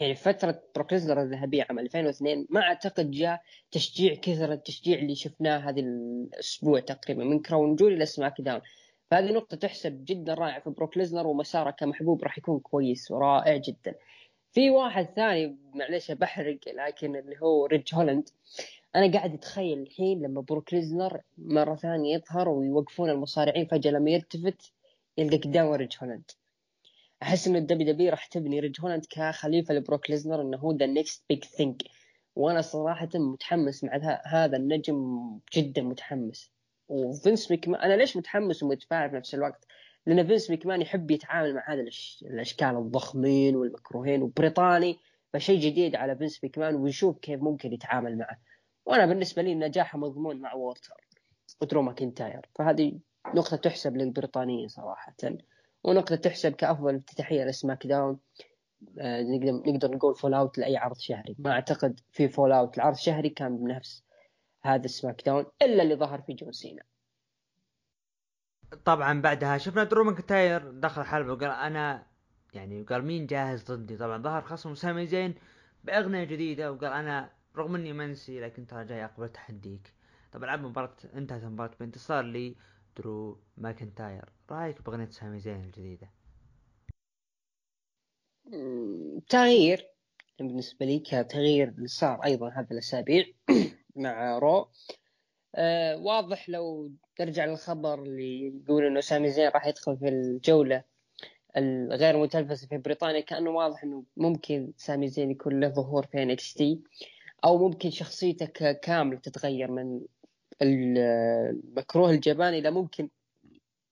[0.00, 5.80] يعني فترة بروك الذهبية عام 2002 ما أعتقد جاء تشجيع كثر التشجيع اللي شفناه هذا
[5.80, 8.60] الأسبوع تقريبا من Crown Jewel إلى SmackDown
[9.10, 13.94] فهذه نقطة تحسب جدا رائعة في بروك ليزنر ومساره كمحبوب راح يكون كويس ورائع جدا.
[14.52, 18.28] في واحد ثاني معلش بحرق لكن اللي هو ريج هولاند
[18.96, 24.72] أنا قاعد أتخيل الحين لما بروك ليزنر مرة ثانية يظهر ويوقفون المصارعين فجأة لما يلتفت
[25.18, 26.30] يلقى قدامه ريج هولاند.
[27.22, 31.24] أحس إنه ال WW راح تبني ريج هولاند كخليفة لبروك ليزنر إنه هو the next
[31.28, 31.82] big thing
[32.36, 34.96] وأنا صراحة متحمس مع هذا النجم
[35.54, 36.52] جدا متحمس.
[36.88, 39.66] وفينس ميكمان أنا ليش متحمس ومتفاعل في نفس الوقت؟
[40.06, 41.84] لأن فينس ميكمان يحب يتعامل مع هذا
[42.22, 44.98] الأشكال الضخمين والمكروهين وبريطاني
[45.32, 48.38] فشيء جديد على فينس ميكمان ويشوف كيف ممكن يتعامل معه.
[48.86, 51.06] وأنا بالنسبة لي نجاحه مضمون مع وورتر
[51.60, 52.98] ودرو ماكنتاير فهذه
[53.34, 55.14] نقطة تحسب للبريطانيين صراحة
[55.86, 58.18] ونقطة تحسب كأفضل افتتاحية ل SmackDown.
[58.98, 61.36] آه نقدر نقدر نقول fallout لأي عرض شهري.
[61.38, 64.04] ما أعتقد في fallout العرض شهري كان بنفس
[64.62, 66.82] هذا SmackDown إلا اللي ظهر في جون سينا.
[68.84, 72.06] طبعا بعدها شفنا درو ماكنتاير دخل الحلبة وقال أنا
[72.54, 75.34] يعني وقال مين جاهز ضدي؟ طبعا ظهر خصم سامي زين
[75.84, 79.92] بأغنية جديدة وقال أنا رغم إني منسي لكن ترى جاي أقبل تحديك.
[80.32, 82.56] طبعا لعبوا مباراة انتهت المباراة بانتصار لي.
[82.96, 84.24] درو ماكنتاير.
[84.50, 86.10] رأيك بأغنية سامي زين الجديدة؟
[89.28, 89.88] تغيير.
[90.38, 93.24] بالنسبة لي كتغيير صار أيضا هذه الأسابيع
[93.96, 94.70] مع رو.
[95.54, 100.84] آه واضح لو ترجع للخبر اللي يقول إنه سامي زين راح يدخل في الجولة
[101.56, 106.80] الغير متلفزة في بريطانيا كأنه واضح إنه ممكن سامي زين يكون له ظهور في تي
[107.44, 110.00] أو ممكن شخصيته كاملة تتغير من
[110.62, 113.08] المكروه الجبان إلى ممكن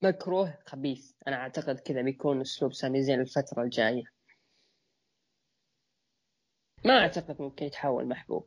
[0.02, 1.12] مكروه خبيث.
[1.28, 4.04] أنا أعتقد كذا بيكون أسلوب سامي زين الفترة الجاية.
[6.84, 8.46] ما أعتقد ممكن يتحول محبوب.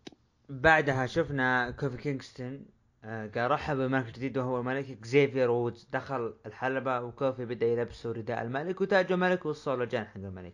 [0.50, 2.66] بعدها شفنا كوفي كينغستون
[3.04, 8.42] آه، قال رحب بالملك الجديد وهو الملك زيفير وودز دخل الحلبة وكوفي بدأ يلبسه رداء
[8.42, 10.54] الملك وتاج الملك وصولجان حق الملك.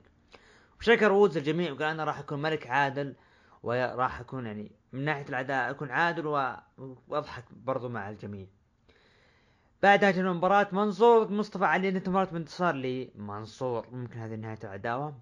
[0.80, 3.16] وشكر وودز الجميع وقال أنا راح أكون ملك عادل
[3.64, 6.28] وراح أكون يعني من ناحية الأداء أكون عادل
[7.08, 8.48] وأضحك برضو مع الجميع.
[9.84, 15.16] بعدها جت مباراة منصور مصطفى علي انتهت مباراة بانتصار لمنصور ممكن هذه نهاية العداوة.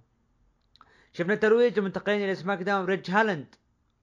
[1.13, 3.55] شفنا ترويج المنتقلين إلى سماك داون ريج هالاند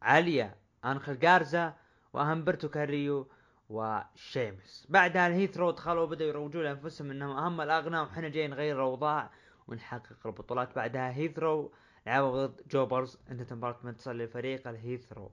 [0.03, 1.75] عالية انخل جارزا
[2.13, 3.29] وهمبرتو كاريو
[3.69, 4.87] وشيمس.
[4.89, 9.31] بعدها ال Hit Row دخلوا وبدأوا يروجوا لأنفسهم إنهم أهم الاغنى وحنا جايين نغير الأوضاع
[9.69, 10.77] ونحقق البطولات.
[10.77, 11.73] بعدها Hit Row
[12.07, 15.33] لعبوا ضد jobbers انتهت مباراة منتصر لفريق ال Hit Row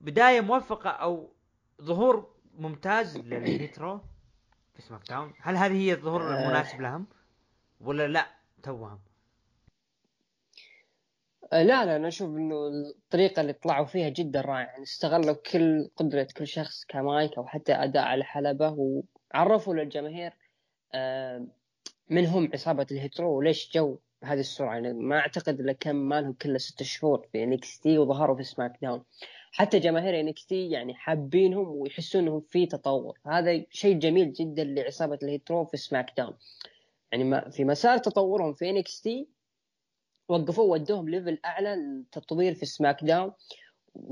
[0.00, 1.32] بداية موفقة أو
[1.82, 4.00] ظهور ممتاز لل Hit Row
[4.74, 5.32] في SmackDown.
[5.40, 6.42] هل هذه هي الظهور آه.
[6.42, 7.06] المناسب لهم؟
[7.80, 8.26] ولا لا؟
[8.62, 8.98] توهم.
[11.52, 14.66] آه، لا لا أنا أشوف إنه الطريقة اللي طلعوا فيها جدا رائعة.
[14.66, 18.76] يعني استغلوا كل قدرة كل شخص كمايك أو حتى أداء على حلبة
[19.34, 20.32] وعرفوا للجماهير
[20.94, 21.46] آه،
[22.08, 24.74] من هم عصابة ال Hit Row وليش جو بهذه السرعة.
[24.74, 29.04] يعني ما أعتقد إلا كم ما لهم كله ست شهور في NXT وظهروا في SmackDown.
[29.52, 33.18] حتى جماهير NXT يعني حابينهم ويحسون انهم في تطور.
[33.26, 36.34] هذا شيء جميل جدا لعصابة ال Hit Row في SmackDown
[37.12, 39.28] يعني في مسار تطورهم في NXT
[40.28, 43.32] وقفوه ودوهم level أعلى التطوير في SmackDown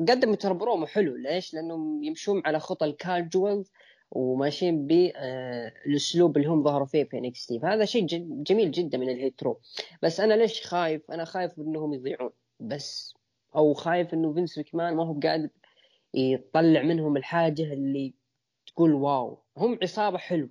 [0.08, 1.16] قدموا ترى برومو حلو.
[1.16, 3.64] ليش؟ لأنهم يمشون على خطى الكاجوال
[4.10, 8.06] وماشيين بالاسلوب اللي هم ظهروا فيه في NXT فهذا شيء
[8.42, 9.60] جميل جدا من ال Hit Row
[10.02, 12.30] بس أنا ليش خايف؟ أنا خايف إنهم يضيعون.
[12.60, 13.17] بس
[13.56, 15.48] أو خايف إنه فينس مكمان ما هو قادر
[16.14, 18.14] يطلع منهم الحاجة اللي
[18.66, 19.42] تقول wow.
[19.56, 20.50] هم عصابة حلوة.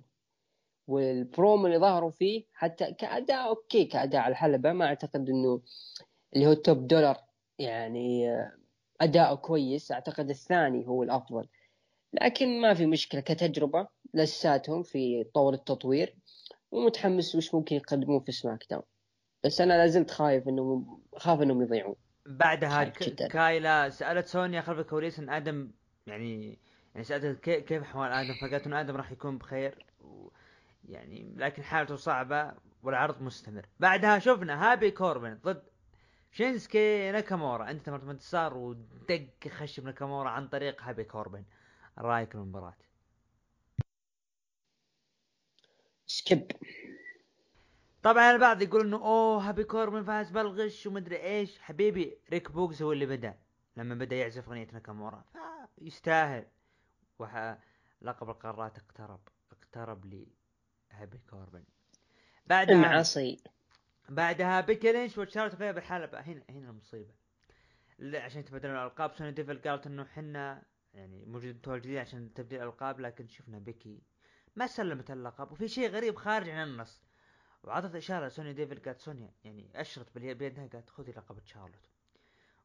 [0.86, 4.72] والبرومو اللي ظهروا فيه حتى كأداء okay كأداء على الحلبة.
[4.72, 5.62] ما أعتقد إنه
[6.34, 7.24] اللي هو توب دولار
[7.58, 8.36] يعني
[9.00, 9.92] اداؤه كويس.
[9.92, 11.48] أعتقد الثاني هو الأفضل.
[12.12, 16.16] لكن ما في مشكلة كتجربة لساتهم في طور التطوير.
[16.70, 18.82] ومتحمس وش ممكن يقدمون في SmackDown.
[19.44, 21.96] بس أنا لازلت خايف انه خاف إنهم يضيعون.
[22.28, 22.84] بعدها
[23.28, 25.70] كايلا سألت سونيا خلف الكواليس إن آدم
[26.06, 26.58] يعني
[26.94, 29.86] يعني سالت كيف احوال آدم؟ فقالت ان آدم راح يكون بخير
[30.88, 33.66] يعني لكن حالته صعبة والعرض مستمر.
[33.80, 35.62] بعدها شفنا هابي كوربن ضد
[36.32, 37.70] شينسكي ناكامورا.
[37.70, 41.44] انتهت مباراة بانتصار ودق خشب ناكامورا عن طريق هابي كوربن.
[41.98, 42.76] رأيك المباراة؟
[46.06, 46.52] skip.
[48.02, 51.58] طبعا البعض يقول إنه أوه هابي كوربن فاز بالغش ومدري إيش.
[51.58, 53.38] حبيبي ريك بوغز هو اللي بدأ.
[53.76, 55.24] لما بدأ يعزف أغنية ناكامورا
[55.78, 56.46] فيستاهل
[57.18, 57.58] وح...
[58.02, 59.20] لقب القارات اقترب
[59.52, 60.26] اقترب لي
[60.90, 61.64] هابي كوربن
[62.46, 63.36] بعدها المآسي
[64.08, 67.14] بعدها بيكي لينش وتشارلوت فلير بالحلبة هنا هنا المصيبة.
[68.00, 70.62] عشان تبدلون الألقاب سوني ديفل قالت إنه حنا
[70.94, 74.02] يعني موجود متواجدين عشان تبديل الألقاب لكن شفنا بيكي
[74.56, 77.07] ما سلمت اللقب وفي شيء غريب خارج عن النص.
[77.64, 81.88] وعطت إشارة سوني ديفل قالت سونيا يعني أشرت بيدها قالت خذي لقب تشارلوت.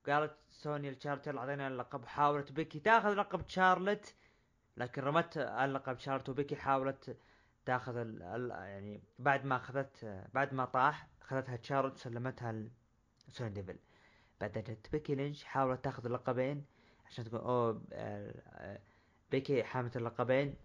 [0.07, 4.13] قالت سوني لتشارلوت يلا أعطينا اللقب حاولت بيكي تاخذ لقب تشارلوت
[4.77, 7.17] لكن رمت اللقب تشارلوت وبيكي حاولت
[7.65, 12.65] تاخذ ال ال يعني بعد ما اخذت بعد ما طاح اخذتها تشارلوت سلمتها
[13.27, 13.77] لسوني ديفل
[14.41, 16.65] بعدها جت بيكي لينش حاولت تاخذ اللقبين
[17.05, 17.81] عشان تقول أوه
[19.31, 20.55] بيكي حاملة اللقبين.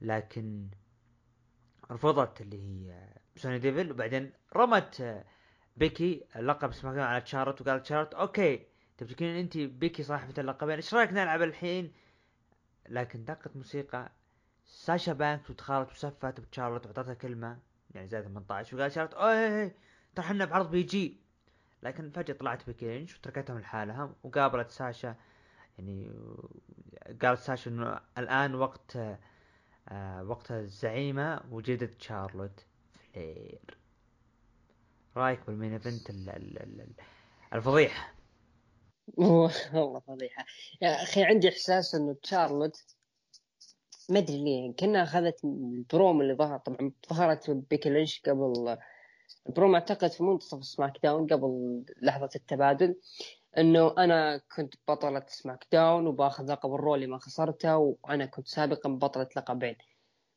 [0.00, 0.68] لكن
[1.90, 5.24] رفضت اللي هي سوني ديفل وبعدين رمت
[5.76, 8.66] بيكي اللقب سماك على تشارلوت وقالت تشارلوت okay
[8.98, 11.92] تبي تكون أنت بيكي صاحبة اللقبين إيش رأيك نلعب الحين؟
[12.88, 14.12] لكن دقت موسيقى
[14.66, 17.58] ساشا بانكس ودخلت وسفت بتشارلوت وعطتها كلمة
[17.94, 19.70] يعني زي 18 وقال شارلوت أوه
[20.14, 21.20] ترى إحنا بعرض PG.
[21.82, 25.16] لكن فجأة طلعت بكينش وتركتهم لحالها وقابلت ساشا
[25.78, 26.10] يعني
[27.22, 28.96] قالت ساشا إنه الآن وقت
[29.88, 32.65] آه وقت الزعيمة وجلدت شارلوت
[35.16, 36.10] رأيك بال main event
[37.52, 38.14] الفضيحة؟
[39.16, 40.44] والله فضيحة.
[40.82, 42.84] يا أخي عندي إحساس إنه تشارلوت
[44.08, 46.58] ما أدري ليه كأنها أخذت البروم اللي ظهر.
[46.58, 48.78] طبعا ظهرت بيكي لينش قبل
[49.48, 52.96] البروم أعتقد في منتصف SmackDown قبل لحظة التبادل
[53.58, 58.90] إنه أنا كنت بطلة SmackDown وباخذ لقب ال Raw اللي ما خسرته وأنا كنت سابقا
[58.90, 59.76] بطلة لقبين.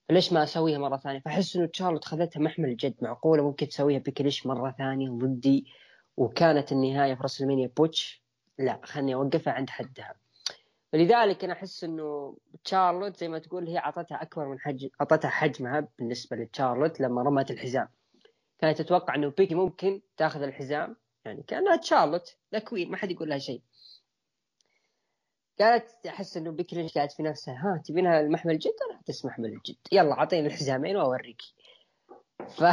[0.09, 4.45] فليش ما أسويها مرة ثانية؟ فأحس إنه تشارلوت خذتها محمل جد معقولة ممكن تسويها بكليش
[4.45, 5.65] مرة ثانية ضدي
[6.17, 8.23] وكانت النهاية في WrestleMania botch.
[8.59, 10.15] لا خلني أوقفها عند حدها.
[10.91, 15.87] فلذلك أنا أحس إنه تشارلوت زي ما تقول هي أعطتها أكبر من حجم أعطتها حجمها
[15.99, 17.87] بالنسبة لتشارلوت لما رمت الحزام.
[18.59, 20.95] كانت تتوقع إنه بيكي ممكن تاخذ الحزام
[21.25, 23.61] يعني كأنها تشارلوت the Queen ما حد يقول لها شيء.
[25.61, 29.75] قالت أحس إنه بيكي ليش قاعد في نفسها ها تبينها المحمل جد أنا تسمح بالجد
[29.91, 31.41] يلا أعطيني الحزامين وأوريك.
[32.57, 32.63] ف...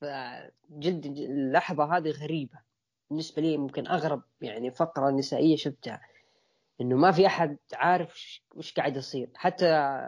[0.00, 0.04] ف
[0.70, 2.58] جد اللحظة هذه غريبة.
[3.10, 6.00] بالنسبة لي ممكن أغرب يعني فقرة نسائية شفتها.
[6.80, 9.30] إنه ما في أحد عارف وش قاعد يصير.
[9.34, 9.98] حتى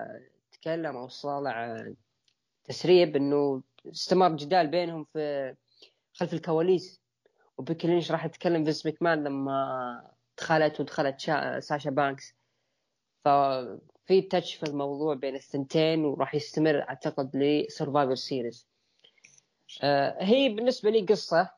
[0.52, 1.84] تكلم أو صالع
[2.64, 5.54] تسريب إنه استمر جدال بينهم في
[6.14, 7.00] خلف الكواليس.
[7.58, 11.60] وبيكي لينش راح يتكلم في مكمان لما دخلت ودخلت شا...
[11.60, 12.34] ساشا بانكس.
[13.24, 18.68] ففي touch في الموضوع بين الثنتين وراح يستمر أعتقد ل Survivor Series
[19.82, 21.50] آه هي بالنسبة لي قصة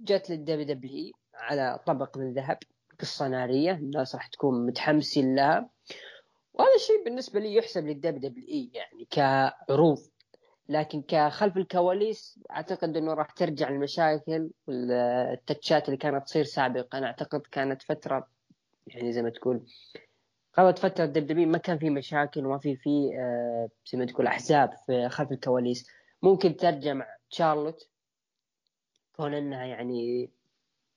[0.00, 2.58] جت لل WWE على طبق من ذهب
[3.00, 5.70] قصة نارية الناس راح تكون متحمسين لها.
[6.54, 9.98] وهذا الشيء بالنسبة لي يحسب لل WWE يعني كعروض
[10.70, 17.04] لكن كخلف الكواليس أعتقد إنه راح ترجع المشاكل والتتشات اللي كانت تصير سابقا.
[17.04, 18.28] أعتقد كانت فترة
[18.86, 19.66] يعني زي ما تقول
[20.52, 24.70] قضت فترة دب ما كان في مشاكل وما في في آه زي ما تقول أحزاب
[24.86, 25.86] في خلف الكواليس.
[26.22, 27.88] ممكن ترجع مع تشارلوت
[29.16, 30.30] كون انها يعني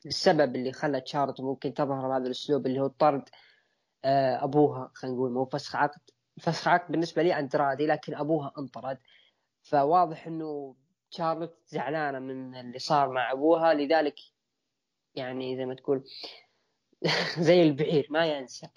[0.05, 3.29] السبب اللي خلى تشارلوت ممكن تظهر بهذا الأسلوب اللي هو طرد
[4.05, 5.99] آه أبوها خلينا نقول مو فسخ عقد.
[6.39, 8.97] فسخ عقد بالنسبة لي اندرادي لكن أبوها انطرد.
[9.63, 10.75] فواضح إنه
[11.09, 14.15] شارلوت زعلانة من اللي صار مع أبوها لذلك
[15.15, 16.03] يعني زي ما تقول
[17.47, 18.67] زي البعير ما ينسى.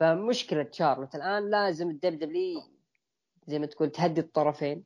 [0.00, 2.62] فمشكلة شارلوت الآن لازم ال WWE
[3.46, 4.84] زي ما تقول تهدي الطرفين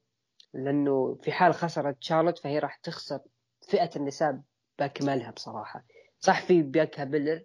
[0.54, 3.20] لأنه في حال خسرت شارلوت فهي راح تخسر
[3.68, 4.40] فئة النساء
[4.78, 5.84] بأكملها بصراحة.
[6.20, 7.42] صح في بيانكا بلير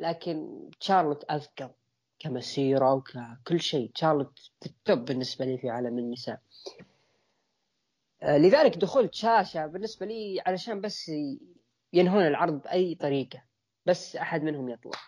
[0.00, 1.70] لكن شارلوت اذكر
[2.18, 3.90] كمسيرة وككل شيء.
[3.94, 6.40] شارلوت في ال top بالنسبة لي في عالم النساء.
[8.22, 11.12] آه، لذلك دخول ساشا بالنسبة لي علشان بس
[11.92, 13.42] ينهون العرض بأي طريقة.
[13.86, 14.98] بس أحد منهم يطلع.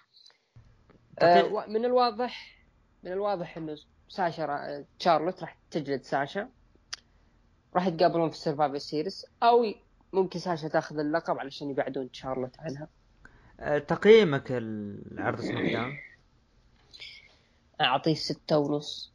[1.19, 2.65] آه من الواضح
[3.03, 3.77] من الواضح إنه
[4.09, 6.49] ساشا تشارلوت راح تجلد ساشا.
[7.75, 9.65] راح يتقابلون في ال Survivor Series أو
[10.13, 12.89] ممكن ساشا تاخذ اللقب علشان يبعدون تشارلوت عنها.
[13.61, 15.99] آه تقييمك العرض سماك داون
[17.81, 19.13] أعطيه ستة ونص.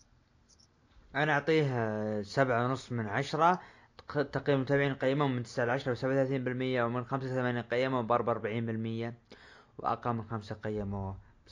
[1.16, 3.62] أنا أعطيه سبعة ونص من عشرة.
[4.08, 9.14] تقييم المتابعين قيمهم من 9 ل 10 ب 37% ومن 85 قيموا ب 44%
[9.78, 11.50] واقل من 5 قيموا ب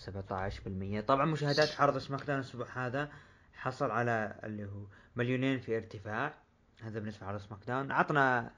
[1.00, 3.12] 17% طبعا مشاهدات عرض SmackDown الأسبوع هذا
[3.54, 6.34] حصل على اللي هو مليونين في ارتفاع.
[6.82, 8.52] هذا بالنسبة لعرض SmackDown عطنا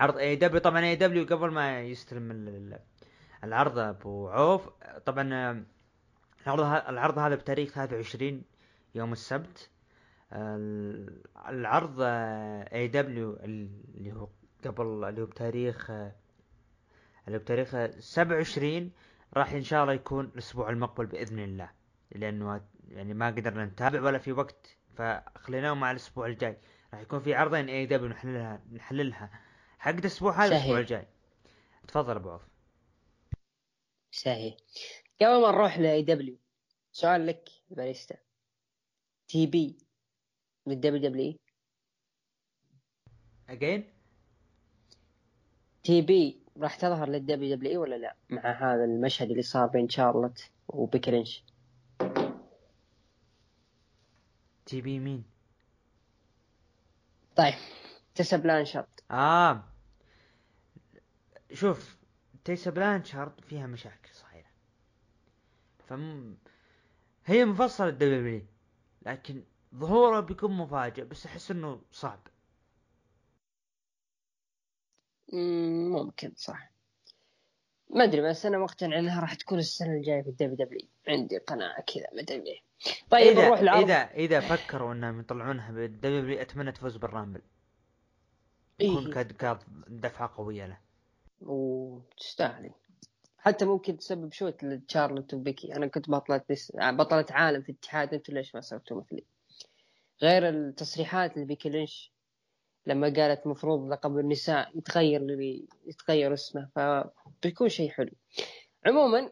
[0.00, 2.74] عرض اي دبليو طبعا اي دبليو قبل ما يستلم
[3.44, 4.68] العرض أبو عوف.
[5.06, 5.64] طبعا
[6.46, 8.42] العرض العرض هذا بتاريخ 23
[8.94, 9.70] يوم السبت.
[11.48, 14.28] العرض AEW اللي هو
[14.64, 16.12] قبل اللي هو بتاريخ اللي
[17.28, 18.92] هو بتاريخ 27
[19.34, 21.70] راح إن شاء الله يكون الأسبوع المقبل بإذن الله.
[22.12, 24.76] لأنه يعني ما قدرنا نتابع ولا في وقت.
[24.96, 26.56] فخليناه مع الأسبوع الجاي.
[26.92, 29.30] راح يكون في عرضين AEW نحللها نحللها.
[29.78, 31.06] حق الأسبوع هذا الأسبوع الجاي.
[31.88, 32.42] تفضل أبو عوف.
[34.10, 34.56] صحيح.
[35.20, 36.36] قبل ما نروح ل AEW
[36.92, 38.16] سؤال لك باريستا.
[39.28, 39.78] TB
[40.66, 41.34] لل WWE
[43.48, 43.84] again
[45.84, 51.06] TB راح تظهر لل WWE ولا لا؟ مع هذا المشهد اللي صار بين شارلوت وبيكي
[51.06, 51.44] لينش
[54.66, 55.24] TB مين؟
[57.36, 57.54] طيب
[58.14, 59.00] تيسا بلانشارد.
[59.10, 59.64] آه.
[61.52, 61.98] شوف
[62.44, 64.52] تيسا بلانشارد فيها مشاكل صحيحة.
[65.88, 66.36] فم
[67.30, 68.46] هي مفصلة الدبليو
[69.02, 72.26] لكن ظهوره بيكون مفاجئ بس أحس إنه صعب.
[75.92, 76.70] ممكن صح.
[77.90, 80.88] ما أدري بس أنا مقتنع إنها راح تكون السنة الجاية في ال WWE.
[81.08, 82.60] عندي قناعة كذا ما أدري ليه.
[83.10, 83.82] طيب إذا نروح العرض.
[83.82, 87.42] اذا إذا فكروا إنهم يطلعونها بال WWE أتمنى تفوز بال Rumble.
[88.80, 90.78] يكون إيه؟ كدفعه قوية له.
[91.40, 92.74] وتستاهلي
[93.42, 96.42] حتى ممكن تسبب shoot لتشارلوت وبيكي أنا كنت بطلة.
[96.74, 99.24] بطلة عالم في اتحاد أنتوا ليش ما سويتوا مثلي؟
[100.22, 102.12] غير التصريحات اللي بيكي لينش
[102.86, 108.10] لما قالت المفروض لقب النساء يتغير اللي يتغير اسمه فبيكون شيء حلو.
[108.86, 109.30] عموما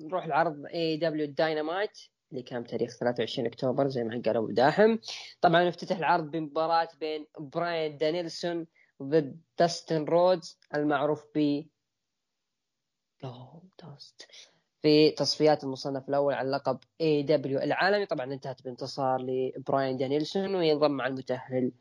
[0.00, 1.98] نروح لعرض AEW Dynamite
[2.32, 4.98] اللي كان بتاريخ 23 أكتوبر زي ما قال أبو داحم.
[5.40, 8.66] طبعا افتتح العرض بمباراة بين براين دانيلسون
[9.02, 11.64] ضد داستن رودز المعروف ب
[14.82, 18.06] في تصفيات المصنف الأول على لقب AEW العالمي.
[18.06, 21.72] طبعا انتهت بانتصار لبراين دانيلسون وينضم مع المتأهل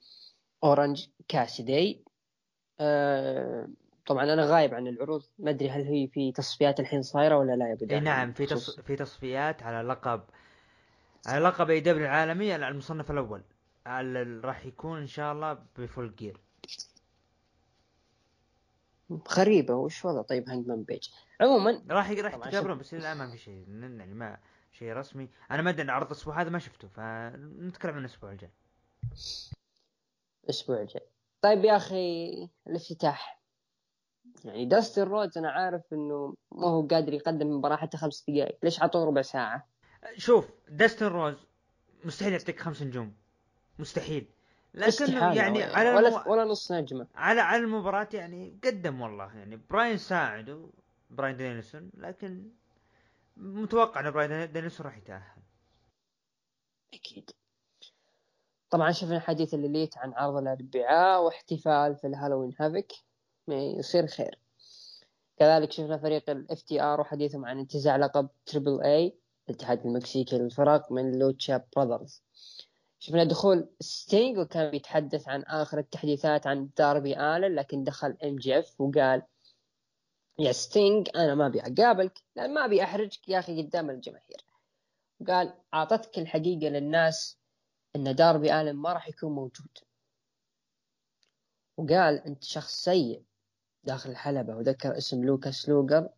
[0.64, 2.04] أورنج كاسيدي.
[2.80, 3.68] أه
[4.08, 5.24] طبعا أنا غايب عن العروض.
[5.40, 8.80] ما أدري هل هي في تصفيات الحين صايرة ولا لا يا أبو نعم في تص...
[8.80, 10.22] في تصفيات على لقب
[11.28, 13.42] على لقب AEW العالمي على المصنف الأول
[14.44, 16.38] راح يكون إن شاء الله ب Full Gear.
[19.32, 21.10] غريبة وش وضع طيب هانجمان بيج؟
[21.42, 24.38] عموما راح راح يتقابلون بس الآن ما في شيء يعني ما
[24.72, 25.30] شيء رسمي.
[25.52, 28.52] أنا ما أدري عرض الأسبوع هذا ما شفته فنتكلم عن الأسبوع الجاي.
[30.44, 31.08] الأسبوع الجاي.
[31.42, 33.42] طيب يا أخي الافتتاح.
[34.46, 38.82] يعني داستن رودز أنا عارف إنه ما هو قادر يقدم مباراة حتى خمس دقائق ليش
[38.82, 39.68] عطوه ربع ساعة؟
[40.18, 41.36] شوف داستن رودز
[42.04, 43.14] مستحيل يعطيك خمس نجوم.
[43.80, 44.28] مستحيل.
[44.74, 46.32] لكنه يعني على ولا, المو...
[46.34, 47.08] ولا نص نجمة.
[47.16, 50.70] على على المباراة يعني قدم والله يعني براين ساعده
[51.10, 52.50] براين دانيلسون لكن
[53.38, 55.42] متوقع إن براين دانيلسون راح يتأهل.
[56.94, 57.30] أكيد.
[58.70, 62.94] طبعا شفنا حديث الإيليت عن عرض الأربعاء واحتفال في الهالوين هافك
[63.48, 64.40] يصير خير.
[65.38, 69.16] كذلك شفنا فريق الاف تي آر وحديثهم عن انتزاع لقب تريبل اي
[69.50, 72.24] الاتحاد المكسيكي للفرق من لوتشا براذرز.
[73.04, 78.60] شفنا دخول ستينج وكان بيتحدث عن آخر التحديثات عن داربي آلن لكن دخل إم جي
[78.60, 79.22] إف وقال
[80.40, 84.46] يا ستينج أنا ما أبي أقابلك لأن ما أبي أحرجك يا أخي قدام الجماهير.
[85.28, 87.40] قال أعطتك الحقيقة للناس
[87.96, 89.78] إن داربي آلن ما راح يكون موجود.
[91.78, 93.24] وقال أنت شخص سيء
[93.84, 96.10] داخل الحلبة وذكر اسم ليكس لوجر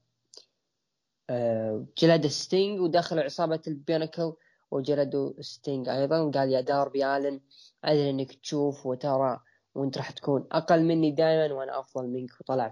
[1.29, 4.33] آه، جلد ستينج ودخلوا عصابة البيناكل
[4.73, 6.19] وجلدوا ستينج أيضا.
[6.19, 7.41] وقال يا داربي آلن
[7.83, 9.39] أدري إنك تشوف وترى
[9.75, 12.31] وأنت راح تكون أقل مني دائما وأنا أفضل منك.
[12.41, 12.71] وطلع.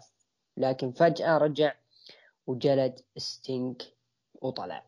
[0.58, 1.76] لكن فجأة رجع
[2.48, 3.82] وجلد ستينج
[4.42, 4.86] وطلع.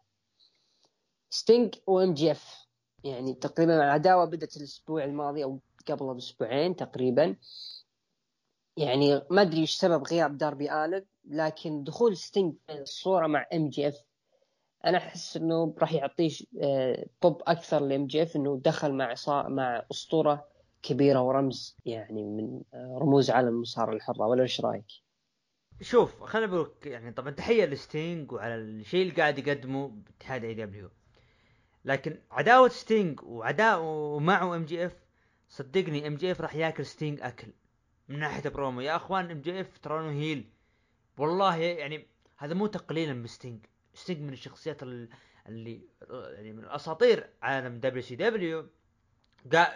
[1.30, 2.68] ستينج وإم جي إف.
[3.04, 7.36] يعني تقريبا العداوة بدأت الأسبوع الماضي أو قبل بأسبوعين تقريبا.
[8.78, 13.70] يعني ما أدري إيش سبب غياب داربي الن لكن دخول ستينج في الصورة مع إم
[13.70, 14.04] جي إف
[14.86, 16.30] أنا أحس إنه راح يعطيه
[17.22, 20.48] بوب آه، أكثر لام جي اف إنه دخل مع مع أسطورة
[20.84, 24.86] كبيرة ورمز يعني من آه، رموز عالم المصارعة الحرة ولا إيش رأيك؟
[25.82, 30.90] شوف خليني أقول يعني طبعا تحية لستينج وعلى الشيء اللي قاعد يقدمه باتحاد اي دبليو
[31.86, 34.96] لكن عداوة ستينج وعداوه معه ام جي اف
[35.50, 37.48] صدقني ام جي اف راح ياكل ستينج أكل
[38.10, 38.82] من ناحية برومو.
[38.82, 40.50] يا أخوان ام جي اف ترى heel
[41.18, 42.08] والله يعني
[42.38, 43.73] هذا مو تقليلا بستينج ستينج
[44.10, 48.70] من الشخصيات اللي يعني من اساطير عالم دبليو سي دبليو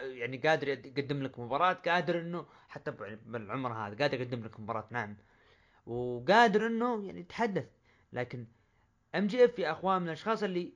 [0.01, 2.91] يعني قادر يقدم لك مباراة قادر إنه حتى
[3.25, 5.17] بالعمر هذا قادر يقدم لك مباراة نعم.
[5.85, 7.67] وقادر إنه يعني يتحدث.
[8.13, 8.47] لكن
[9.15, 10.73] ام جي اف يا أخوان من الأشخاص اللي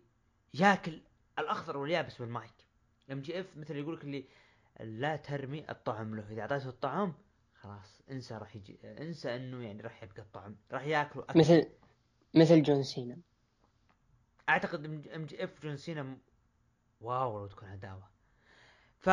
[0.53, 1.01] ياكل
[1.39, 2.53] الأخضر واليابس بالمايك.
[3.11, 4.25] ام جي اف مثل يقول لك اللي
[4.79, 6.31] لا ترمي الطعم له.
[6.31, 7.13] إذا أعطيته الطعم
[7.55, 11.39] خلاص انسى راح يجي انسى إنه يعني راح يبقى الطعم راح ياكلوا أكل.
[11.39, 11.65] مثل
[12.35, 13.17] مثل جون سينا.
[14.51, 14.85] أعتقد
[15.15, 16.17] إم جي إف جون سينا
[17.01, 18.09] wow لو تكون عداوه
[18.99, 19.09] ف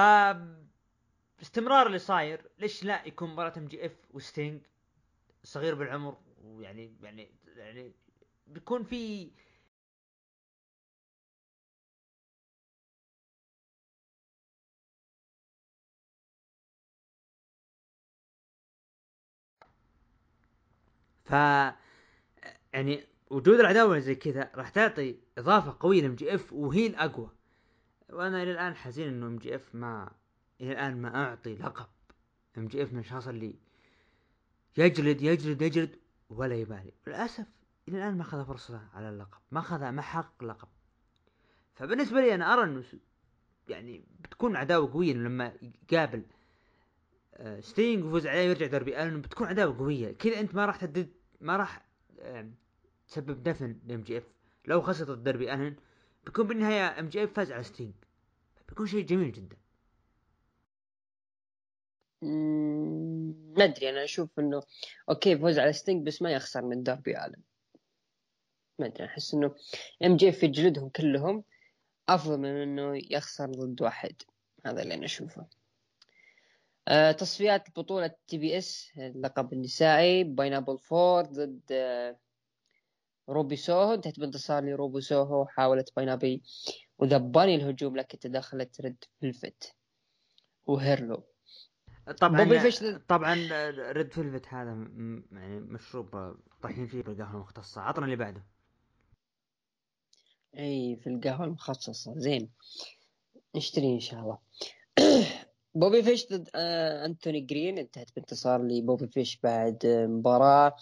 [1.42, 4.60] استمرار اللي صاير ليش لا يكون مباراة إم جي إف وستينج
[5.42, 7.92] صغير بالعمر؟ ويعني يعني يعني
[8.46, 9.30] بيكون في
[21.24, 21.32] ف
[22.72, 27.30] يعني وجود العداوة زي كذا راح تعطي إضافة قوية لإم جي إف وهي الاقوى
[28.10, 30.10] وأنا إلى الآن حزين إنه إم جي إف ما
[30.60, 31.86] إلى الآن ما أعطي لقب
[32.58, 33.54] إم جي إف من الأشخاص اللي
[34.76, 35.96] يجلد يجلد يجلد
[36.30, 36.92] ولا يبالي.
[37.06, 37.46] للأسف
[37.88, 40.68] إلى الآن ما أخذ فرصة على اللقب ما أخذ ما حق لقب.
[41.74, 42.82] فبالنسبة لي أنا أرى إنه
[43.68, 45.52] يعني بتكون عداوة قوية لما
[45.92, 46.22] يقابل
[47.60, 50.12] ستينج ويفوز عليه ويرجع دربي ألن بتكون عداوة قوية.
[50.12, 51.08] كذا أنت ما راح تدد
[51.40, 51.84] ما راح
[53.08, 54.24] تسبب دفن لام جي إف.
[54.64, 55.76] لو خسرت الدربي الن
[56.24, 57.94] بيكون بالنهاية أم جي إف فاز على ستينج
[58.68, 59.56] بيكون شيء جميل جدا.
[63.56, 64.62] ما أدري أنا أشوف إنه
[65.08, 67.42] okay فوز على ستينج بس ما يخسر من داربي الن
[68.78, 69.54] ما أدري أحس إنه
[70.04, 71.44] أم جي اف جلدهم كلهم
[72.08, 74.22] أفضل من إنه يخسر ضد واحد.
[74.66, 75.46] هذا اللي أنا أشوفه.
[76.88, 82.16] آه تصفيات بطولة تي بي إس اللقب النسائي بينلوبي فورد ضد آه
[83.28, 86.42] روبي سوهو انتهت بانتصار لروبي سوهو حاولت بينلوبي
[86.98, 89.74] وذا باني الهجوم لكن تدخلت ريد فيلفت
[90.66, 91.24] وهيرلو.
[92.20, 93.34] طبعا بوبي فيش طبعا
[93.92, 94.70] ريد فيلفت هذا
[95.32, 97.80] يعني مشروب طايحين فيه بالقهوه المختصة.
[97.80, 98.46] عطنا اللي بعده.
[100.58, 102.14] أي في القهوة المخصصة.
[102.18, 102.50] زين.
[103.56, 104.38] نشتري إن شاء الله.
[105.74, 107.78] بوبي فيش ضد آه أنتوني جرين.
[107.78, 110.76] انتهت بانتصار لبوبي فيش بعد مباراة.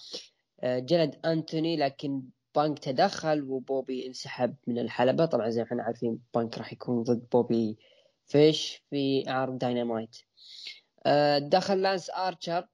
[0.61, 2.23] آه جلد أنتوني لكن
[2.57, 5.27] بانك تدخل وبوبي انسحب من الحلبة.
[5.27, 7.79] طبعا زي ما إحنا عارفين بانك راح يكون ضد بوبي
[8.27, 10.17] فيش في عرض داينامايت.
[11.07, 12.69] آه دخل لانس آرشر.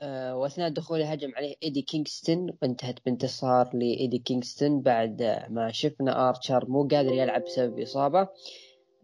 [0.00, 2.58] آه واثناء دخوله هجم عليه إيدي كينغستون.
[2.62, 8.28] وانتهت بانتصار لإيدي كينغستون بعد ما شفنا آرشر مو قادر يلعب بسبب إصابة.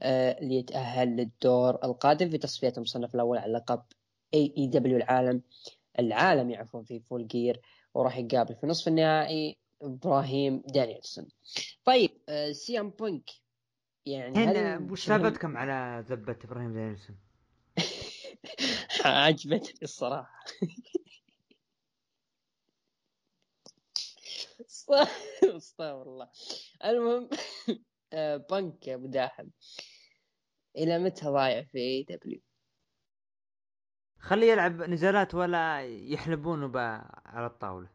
[0.03, 3.82] آه ليتأهل للدور القادم في تصفيات المصنف الأول على لقب
[4.34, 5.42] اي إي دبليو العالم.
[5.99, 7.61] العالمي عفوا في فول جير
[7.97, 11.24] وراح يقابل في نصف النهائي إبراهيم دانيلسون
[11.84, 13.30] طيب آه سي ام بونك
[14.07, 17.16] يعني هنا هل وش ثابتكم على ذبة إبراهيم دانيلسون؟
[19.05, 20.44] عجبتني الصراحة.
[24.66, 26.28] استغفر الله.
[26.84, 27.28] المهم
[28.12, 29.49] آه، بنك يا أبو داحم
[30.76, 32.40] إلى متى ضايع في اي دبليو
[34.27, 36.79] خليه يلعب نزالات ولا يحلبونه
[37.27, 37.89] على الطاولة.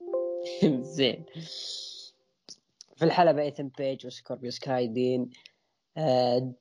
[0.96, 1.24] زين.
[2.96, 5.30] في الحلبة ايثن بيج وسكوربيو سكاي دين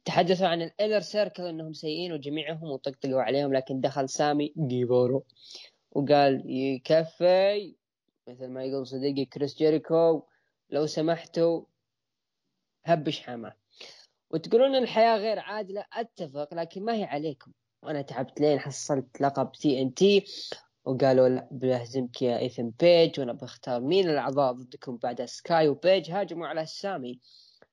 [0.06, 5.26] تحدثوا عن الانر سيركل إنهم سيئين وجميعهم وطقطقوا عليهم لكن دخل سامي جيفارا
[5.92, 7.76] وقال يكفي.
[8.28, 10.24] مثل ما يقول صديقي كريس جيريكو
[10.70, 11.64] لو سمحتوا
[12.86, 13.56] هبش حماة.
[14.30, 17.52] وتقولون الحياة غير عادلة أتفق لكن ما هي عليكم.
[17.84, 20.26] وأنا تعبت لين حصلت لقب تي ان تي
[20.86, 26.12] وقالوا لا بهزمك يا إيثن بيج وأنا بختار مين الأعضاء ضدكم بعد سكاي وبيج.
[26.12, 27.20] هاجموا على سامي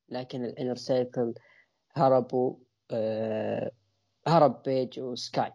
[0.09, 1.35] لكن الإنر سيركل
[1.97, 2.57] هربوا
[2.91, 3.71] آه
[4.27, 5.53] هرب بيج وسكاي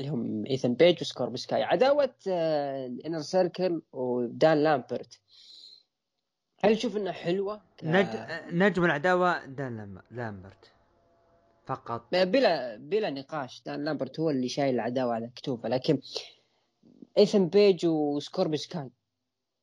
[0.00, 5.20] اللي هم إيثن بيج وسكوربيو سكاي عداوة آه الإنر سيركل ودان لامبرت.
[6.64, 8.06] هل تشوف إنها حلوة؟ ك- نج...
[8.52, 10.72] نجم العداوة دان لام- لامبرت.
[11.66, 12.08] فقط.
[12.12, 13.62] بلا بلا نقاش.
[13.66, 15.68] دان لامبرت هو اللي شايل العداوة على كتوفه.
[15.68, 16.00] لكن
[17.18, 18.90] إيثن بيج وسكوربيو سكاي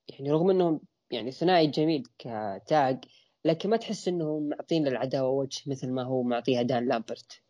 [0.10, 0.82] يعني رغم إنهم
[1.12, 3.06] يعني ثنائي جميل ك tag
[3.46, 7.42] لكن ما تحس إنهم معطين العداوة وجه مثل ما هو معطيها دان لامبرت.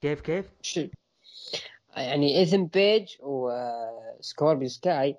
[0.00, 0.86] كيف كيف؟ شو؟
[1.96, 5.16] يعني إيثن بيج وسكوربيو سكاي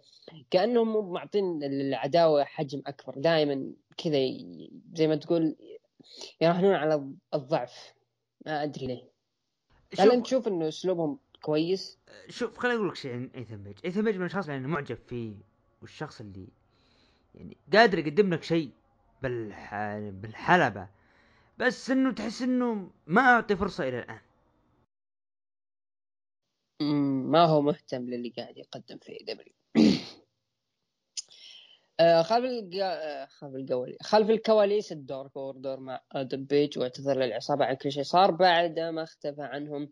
[0.52, 3.14] كأنهم مو معطين العداوة حجم أكبر.
[3.20, 4.20] دائما كذا
[4.94, 5.56] زي ما تقول
[6.42, 7.94] يراهنون على الضعف.
[8.46, 9.16] ما أدري ليه.
[10.00, 12.00] هل انت شوف تشوف إنه أسلوبهم كويس؟
[12.30, 14.98] شوف خليني أقول لك شيء عن ايثن بيج، ايثن بيج من الأشخاص اللي أنا معجب
[15.08, 15.34] فيه
[15.82, 16.48] والشخص اللي
[17.36, 18.72] يعني قادر يقدم لك شيء
[19.22, 19.76] بالح...
[19.98, 20.88] بالحلبة
[21.58, 24.20] بس إنه تحس إنه ما أعطي فرصة إلى الآن.
[27.32, 29.54] ما هو مهتم للي قاعد يقدم في دبليو
[32.00, 32.78] خلف الج...
[32.82, 38.04] آه، خلف القواليس خلف الكواليس الدارك اوردر مع آدم بيج واعتذر للعصابة عن كل شيء.
[38.04, 39.92] صار بعد ما اختفى عنهم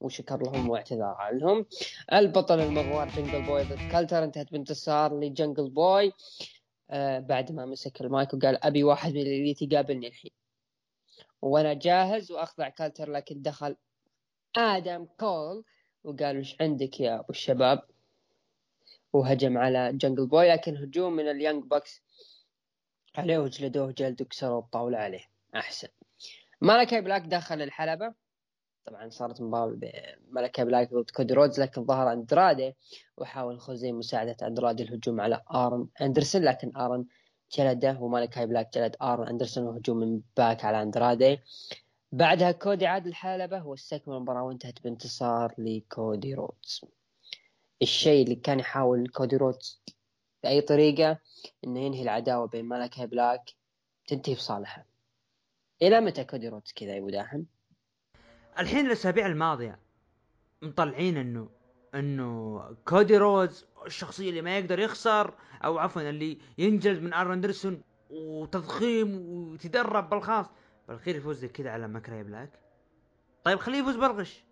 [0.00, 1.66] وشكر لهم واعتذر عنهم.
[2.12, 6.12] البطل المغوار جنجل بوي ضد كالتر انتهت بانتصار لجنجل بوي
[6.90, 10.32] آه بعد ما مسك المايك وقال أبي واحد من الاليت يقابلني الحين.
[11.42, 13.76] وأنا جاهز وأخضع كالتر لكن دخل
[14.56, 15.64] آدم كول
[16.04, 17.82] وقال وش عندك يا أبو الشباب؟
[19.12, 22.02] وهجم على جنجل بوي لكن هجوم من اليانج باكس
[23.16, 25.24] عليه وجلدوه جلد وكسروا الطاولة عليه.
[25.56, 25.88] أحسن.
[26.60, 28.14] مالكاي بلاك دخل الحلبة.
[28.86, 29.78] طبعا صارت مباراة
[30.30, 32.74] مالكاي بلاك ضد كودي رودز لكن ظهر اندرادي
[33.16, 37.06] وحاول خوزي مساعدة اندرادي الهجوم على ارن اندرسون لكن ارن
[37.52, 41.38] جلده ومالكاي بلاك جلد ارن اندرسون وهجوم من باك على اندرادي
[42.12, 46.80] بعدها كودي عاد الحلبة واستكمل المباراة وانتهت بانتصار لكودي رودز.
[47.82, 49.82] الشيء اللي كان يحاول كودي رودز
[50.42, 51.18] بأي طريقة
[51.64, 53.50] إنه ينهي العداوة بين مالكاي بلاك
[54.08, 54.86] تنتهي بصالحه
[55.82, 57.42] إلى متى كودي رودز كذا يا داحم؟
[58.58, 59.78] الحين الأسابيع الماضية
[60.62, 61.48] مطلعين انه
[61.94, 67.82] إنه كودي رودز الشخصية اللي ما يقدر يخسر أو عفوا اللي ينجلد من ارون اندرسون
[68.10, 70.46] وتضخيم ويتدرب بالخاص.
[70.88, 72.50] بالاخير يفوز كذا على مالكاي بلاك
[73.44, 74.44] طيب خليه يفوز بالغش.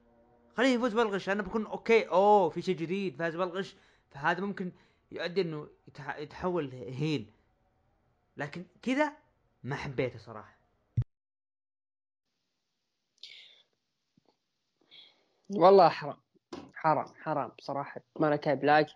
[0.58, 3.76] خليه يفوز بالغش أنا بكون okay أوه في شيء جديد فاز بالغش.
[4.10, 4.72] فهذا ممكن
[5.12, 7.30] يؤدي إنه يتح- يتحول heel
[8.36, 9.12] لكن كذا
[9.62, 10.58] ما حبيته صراحة.
[15.50, 16.16] والله حرام
[16.74, 18.00] حرام حرام صراحة.
[18.20, 18.86] مالكاي بلاك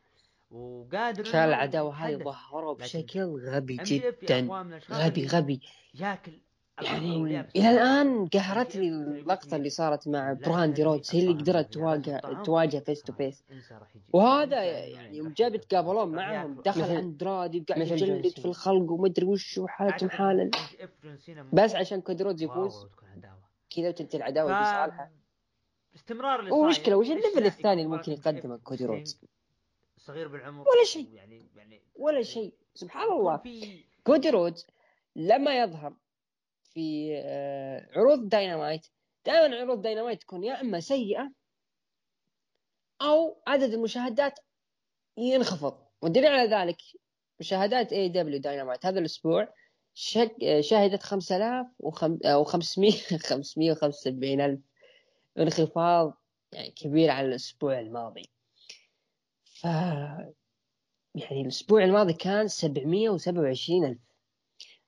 [0.50, 2.24] وقادر كان إنه العداوه يتحدث.
[2.24, 4.48] ظهروا بشكل غبي جدا.
[4.90, 5.60] غبي غبي.
[5.94, 6.40] ياكل
[6.80, 7.70] يعني إلى.
[7.70, 13.02] الآن قهرتني اللقطة اللي صارت مع برهان دي رودز هي اللي قدرت تواجه تواجه فيس
[13.02, 13.44] تو فيس.
[14.12, 15.54] وهذا يعني يوم جاب.
[15.54, 16.60] يتقابلون معهم.
[16.64, 18.44] دخل مثل- عند رادي وقاعد يجلد في.
[18.44, 22.02] الخلق ومدري وش وحالته أعتقد محالا MJF جون سينا بس عشان
[22.42, 22.86] واو، يفوز.
[23.76, 25.10] كذا وتنتهي العداوه بصالحه
[25.94, 29.20] استمرار صاير، وش ال level الثاني اللي ممكن يقدمه كودي رودز؟
[29.98, 31.08] صغير بالعمر ولا شيء.
[31.14, 33.40] يعني يعني ولا شيء سبحان الله
[34.04, 34.66] كودي رودز
[35.16, 35.92] لما يظهر
[36.74, 38.86] في آه، عروض داينامايت.
[39.26, 41.32] دائما عروض داينامايت تكون يا إما سيئة
[43.02, 44.38] أو عدد المشاهدات
[45.18, 45.86] ينخفض.
[46.02, 46.76] والدليل على ذلك
[47.40, 49.54] مشاهدات اي دبليو داينامايت هذا الأسبوع
[49.94, 50.36] شك...
[50.60, 52.18] شهدت 5000 وخم...
[52.24, 54.60] أو 500 575 ألف
[55.38, 58.30] انخفاض يعني كبير على الأسبوع الماضي.
[59.44, 59.64] ف
[61.14, 63.98] يعني الأسبوع الماضي كان 727 ألف.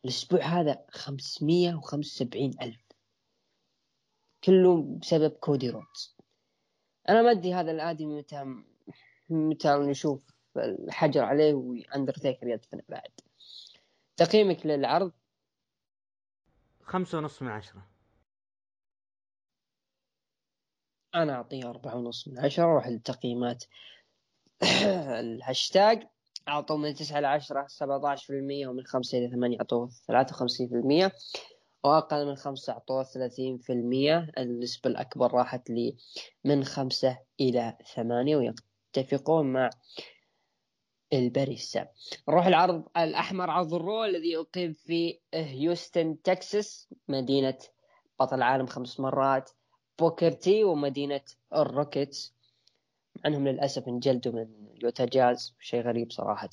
[0.05, 2.85] الأسبوع هذا 575 ألف.
[4.45, 6.17] كله بسبب كودي رودز
[7.09, 8.45] أنا ما أدري هذا الادمي متى
[9.29, 10.21] متى نشوف
[10.57, 13.11] الحجر عليه وأندرتيكر يدفن بعد.
[14.17, 15.13] تقييمك للعرض؟
[16.83, 17.87] خمسة ونص من عشرة.
[21.15, 23.65] أنا أعطيه أربعة ونص من عشرة أروح للتقييمات
[25.21, 26.09] الهاشتاج.
[26.49, 30.35] اعطوا من تسعة إلى عشرة سبعة عشر في المية ومن خمسة إلى ثمانية اعطوه ثلاثة
[30.35, 31.13] وخمسين في المية
[31.85, 35.97] وأقل من خمسة اعطوه ثلاثين في المية النسبة الأكبر راحت لي
[36.45, 38.37] من خمسة إلى ثمانية
[38.97, 39.71] ويتفقون مع
[41.13, 41.89] الباريسا
[42.29, 46.89] نروح العرض الأحمر عرض الرو الذي أقيم في هيوستن تكساس.
[47.09, 47.59] مدينة
[48.21, 49.51] بطل العالم خمس مرات.
[49.99, 51.21] بوكر تي ومدينة
[51.55, 52.35] الروكيتس.
[53.17, 56.51] مع انهم للأسف انجلدوا من يوتا جاز شيء غريب صراحة.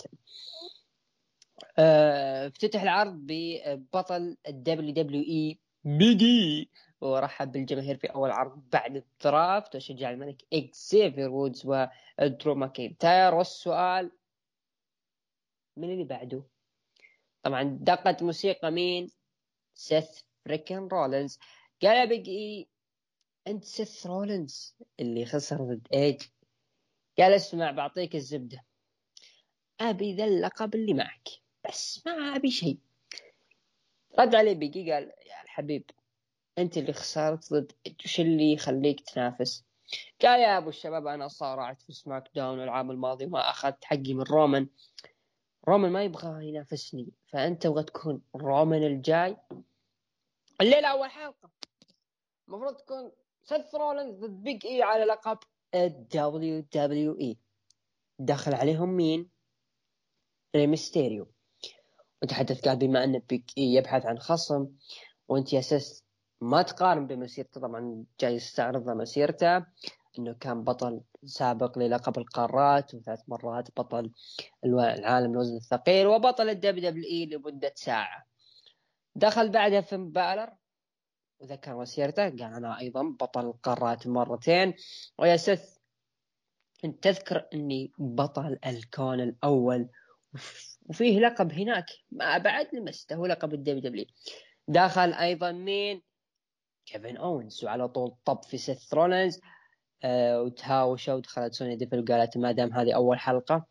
[1.78, 6.70] آه، افتتح العرض ببطل الدبليو دبليو إي بيج إي
[7.01, 14.12] ورحب بالجماهير في أول عرض بعد ال draft وشجع الملك اكسيفير وودز ودرو ماكينتاير والسؤال
[15.78, 16.43] من اللي بعده؟
[17.43, 19.12] طبعا دقت موسيقى مين؟
[19.74, 21.39] سيث فريكن رولينز
[21.82, 22.68] قال يا بيج اي
[23.47, 26.22] أنت سيث رولينز اللي خسر ضد إيج
[27.20, 28.66] قال اسمع بعطيك الزبدة.
[29.80, 31.30] أبي ذا اللقب اللي معك
[31.68, 32.78] بس ما أبي شيء.
[34.20, 35.91] رد عليه بيج إي قال يا الحبيب
[36.57, 37.72] أنت اللي خسرت ضد
[38.05, 39.66] وش اللي يخليك تنافس؟
[40.22, 44.24] قال يا أبو الشباب أنا صارعت في سماك داون العام الماضي وما أخذت حقي من
[44.24, 44.68] رومان
[45.68, 49.38] رومان ما يبغى ينافسني فأنت تبغى تكون رومان الجاي.
[50.62, 51.49] الليلة أول حلقة.
[52.47, 53.12] المفروض تكون
[53.43, 55.38] سيث رولينز ضد بيج اي على لقب
[55.76, 57.38] الدبليو دبليو اي
[58.19, 59.30] دخل عليهم مين؟
[60.55, 61.32] ريمستيريو
[62.24, 64.67] وتحدث قال بما أن بيج إي يبحث عن خصم
[65.28, 66.06] وأنت يا سيث
[66.41, 69.65] ما تقارن بمسيرته طبعا جاي يستعرض مسيرته
[70.19, 74.11] إنه كان بطل سابق للقب القارات وثلاث مرات بطل
[74.65, 78.26] العالم الوزن الثقيل وبطل ال WWE لمدة ساعة.
[79.15, 80.53] دخل بعدها فين بالر.
[81.42, 84.74] وذكر مسيرته قال أنا أيضا بطل القارات مرتين.
[85.20, 85.78] ويا سث
[86.82, 89.89] كنت تذكر أني بطل الكون الأول
[90.89, 94.06] وفيه لقب هناك ما بعد لمسته هو لقب ال WW
[94.68, 96.02] دخل أيضا مين؟
[96.86, 99.39] كيفن اونز وعلى طول طب في سيث رولينز.
[100.04, 103.66] آه وتهاوشوا ودخلت سونيا ديفل وقالت ما دام هذه أول حلقة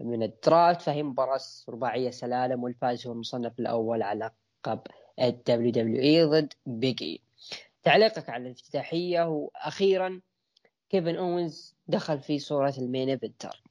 [0.00, 4.30] من ال draft فهي مباراة رباعية سلالم والفائز هو المصنف الأول على
[4.64, 4.80] لقب
[5.20, 7.20] الدبليو دبليو إي ضد بيج اي
[7.82, 10.20] تعليقك على الافتتاحية وأخيرا
[10.90, 13.62] كيفن أوينز دخل في صورة ال main eventer.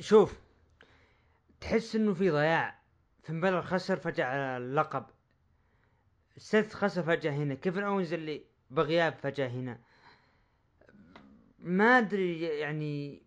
[0.00, 0.40] شوف
[1.60, 2.78] تحس إنه في ضياع.
[3.22, 5.06] فين بلر خسر على اللقب
[6.36, 7.54] سيث خسر فجأة هنا.
[7.54, 9.80] كيفن اونز اللي بغياب فجأة هنا.
[11.58, 13.22] ما أدري يعني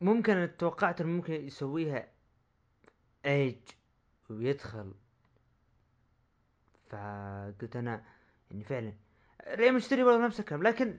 [0.00, 2.13] ممكن توقعت إنه ممكن يسويها
[3.26, 3.58] ايج
[4.30, 4.94] ويدخل.
[6.88, 8.04] فقلت أنا
[8.50, 8.92] يعني فعلا
[9.48, 10.98] rematch برضه نفس الكلام؟ لكن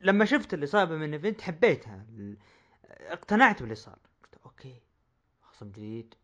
[0.00, 2.06] لما شفت الاصابه main event حبيتها
[2.86, 3.98] اقتنعت باللي صار.
[4.24, 4.82] قلت okay
[5.42, 6.14] خصم جديد.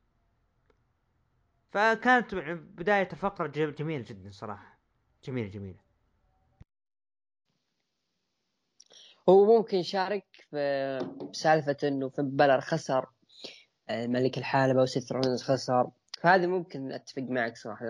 [1.70, 4.78] فكانت بداية الفقرة جميلة جدا صراحة.
[5.24, 5.78] جميلة جميلة.
[9.28, 13.06] هو ممكن يشارك في سالفة إنه فين بلر خسر.
[13.90, 17.86] ملك الحلبة وسيث رولينز خسر فهذا ممكن أتفق معك صراحة.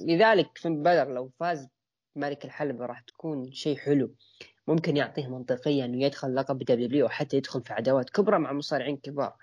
[0.00, 1.68] لذلك فين بلر لو فاز
[2.16, 4.14] ملك الحلبة راح تكون شيء حلو.
[4.66, 8.96] ممكن يعطيه منطقيا انه يدخل لقب دبليو أو حتى يدخل في عداوات كبرى مع مصارعين
[8.96, 9.36] كبار.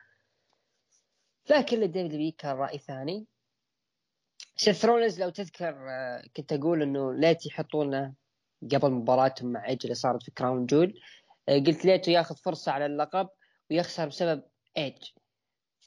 [1.49, 3.25] لكن للدبليو كان رأي ثاني.
[4.55, 8.13] سيث لو تذكر آه، كنت أقول إنه ليت يحطونه
[8.71, 10.99] قبل مباراتهم مع إيج اللي صارت في Crown Jewel.
[11.49, 13.29] آه، قلت ليته ياخذ فرصة على اللقب
[13.71, 14.43] ويخسر بسبب
[14.77, 14.97] إيج.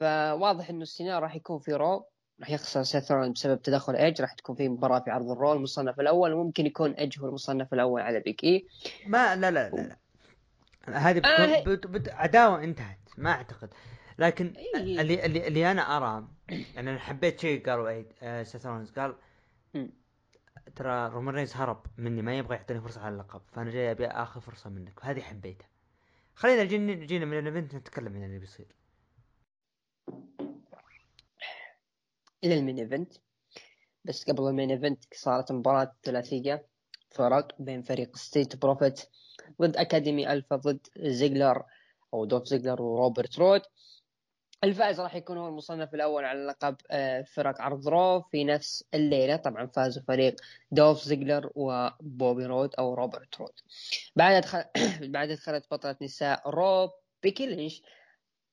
[0.01, 2.07] فواضح إنه السيناريو راح يكون في رو
[2.41, 6.33] راح يخسر سيث بسبب تدخل ايج راح تكون في مباراة في عرض الرو المصنف الأول
[6.33, 8.67] وممكن يكون ايج هو المصنف الأول على Big E
[9.07, 9.97] ما لا لا لا,
[10.89, 10.99] لا.
[10.99, 11.87] هذه بتكون آه، بت...
[11.87, 12.09] بت...
[12.09, 13.69] عداوة انتهت ما أعتقد
[14.19, 15.01] لكن إيه.
[15.01, 18.47] اللي اللي, اللي أنا أرى يعني أنا حبيت شيء قاله ايج آه
[18.97, 19.17] قال.
[20.77, 24.41] ترى رومان رينز هرب مني ما يبغى يعطيني فرصة على اللقب فأنا جاي أبي آخذ
[24.41, 25.69] فرصة منك وهذه حبيتها
[26.35, 28.67] خلينا جينا جينا من ال event نتكلم عن اللي بيصير
[32.45, 33.13] إلى ال main event.
[34.05, 36.67] بس قبل ال main event صارت مباراة ثلاثية
[37.11, 39.01] فرق بين فريق Street Profits
[39.63, 41.63] ضد اكاديمي الفا ضد زيجلر
[42.15, 43.63] أو دولف زيجلر وروبرت رود.
[44.65, 49.37] الفائز راح يكون هو المصنف الأول على لقب آه، فرق عرض رو في نفس الليلة.
[49.37, 50.37] طبعا فازوا فريق
[50.71, 53.53] دولف زيجلر وبوبي رود أو روبرت رود.
[54.17, 54.65] بعد دخل
[55.15, 56.91] بعد دخلت بطلة نساء رو
[57.23, 57.83] بيكي لينش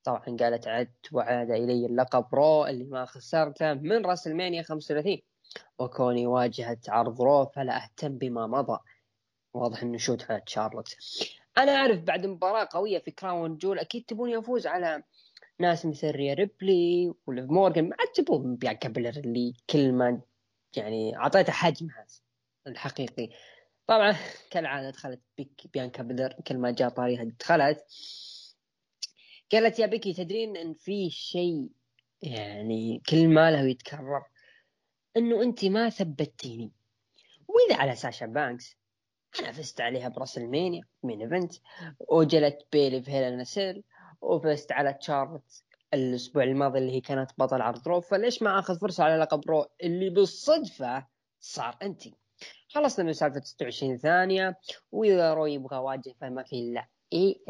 [0.04, 5.22] طبعا قالت عدت وعاد إلي اللقب رو اللي ما خسرته من راسلمانيا 35
[5.80, 8.80] وكوني واجهت عرض رو فلا أهتم بما مضى.
[9.54, 10.96] واضح إنه shot على شارلوت.
[11.58, 15.04] أنا أعرف بعد مباراة قوية في Crown Jewel أكيد تبوني افوز على
[15.60, 20.22] ناس مثل ريا ريبلي وليف مورجان ما عاد تبون بيانكا بيلر اللي كل ما
[20.78, 22.06] يعني أعطيته حجمها
[22.68, 23.30] الحقيقي.
[23.88, 24.16] طبعا
[24.52, 25.22] كالعادة دخلت
[25.74, 27.86] بيانكا بيلر كل ما جاء طاريها دخلت.
[29.54, 31.70] قالت يا بيكي تدرين إن في شيء
[32.22, 34.24] يعني كل ما له يتكرر
[35.18, 36.72] إنه أنت ما ثبتيني.
[37.48, 38.78] وإذا على ساشا بانكس
[39.40, 41.54] أنا فزت عليها براسلمانيا main event
[42.00, 43.84] وجلت بيلي في Hell in a Cell
[44.22, 49.04] وفزت على تشارلت الأسبوع الماضي اللي هي كانت بطل عرض رو فليش ما آخذ فرصة
[49.04, 51.08] على لقب رو؟ اللي بالصدفة
[51.40, 52.02] صار انت
[52.68, 54.60] خلصنا من سالفة 26 ثانية
[54.92, 57.42] وإذا رو يبغى واجه فما في إلا اي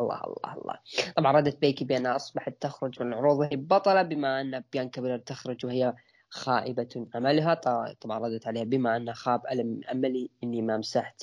[0.00, 0.78] الله الله الله.
[1.16, 5.66] طبعا ردت بيكي بأنها أصبحت تخرج من العروض وهي بطلة بما أن بيانكا بيلر تخرج
[5.66, 5.94] وهي
[6.28, 7.54] خائبة أملها.
[8.00, 11.22] طبعا ردت عليها بما أن خاب ألم أملي إني ما مسحت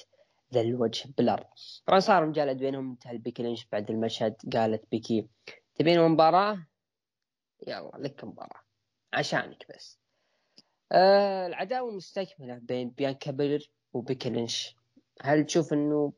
[0.54, 1.46] ذا الوجه بالأرض.
[1.86, 5.28] طبعا صار مجالد بينهم انتهى البيكي لينش بعد المشهد قالت بيكي.
[5.76, 6.68] تبين مباراة؟
[7.68, 8.62] يلا لك مباراة.
[9.14, 10.00] عشانك بس.
[10.92, 14.79] آه العداوة مستكملة بين بيانكا بيلر وبيكي لينش
[15.22, 16.14] هل تشوف إنه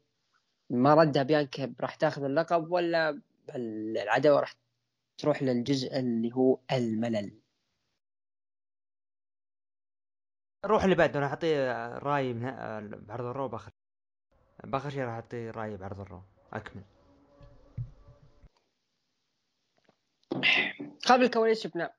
[0.70, 3.22] ما ردها بيانكا راح تاخذ اللقب ولا
[3.56, 4.54] العداوة راح
[5.18, 7.42] تروح للجزء اللي هو الملل؟
[10.66, 12.42] روح اللي بعده أنا اعطيه رأي من
[12.90, 13.72] بعرض الرو باخر
[14.64, 16.22] باخر شيء راح اعطيه رأي بعرض الرو.
[16.54, 16.84] أكمل.
[21.08, 21.94] قبل الكواليس شفنا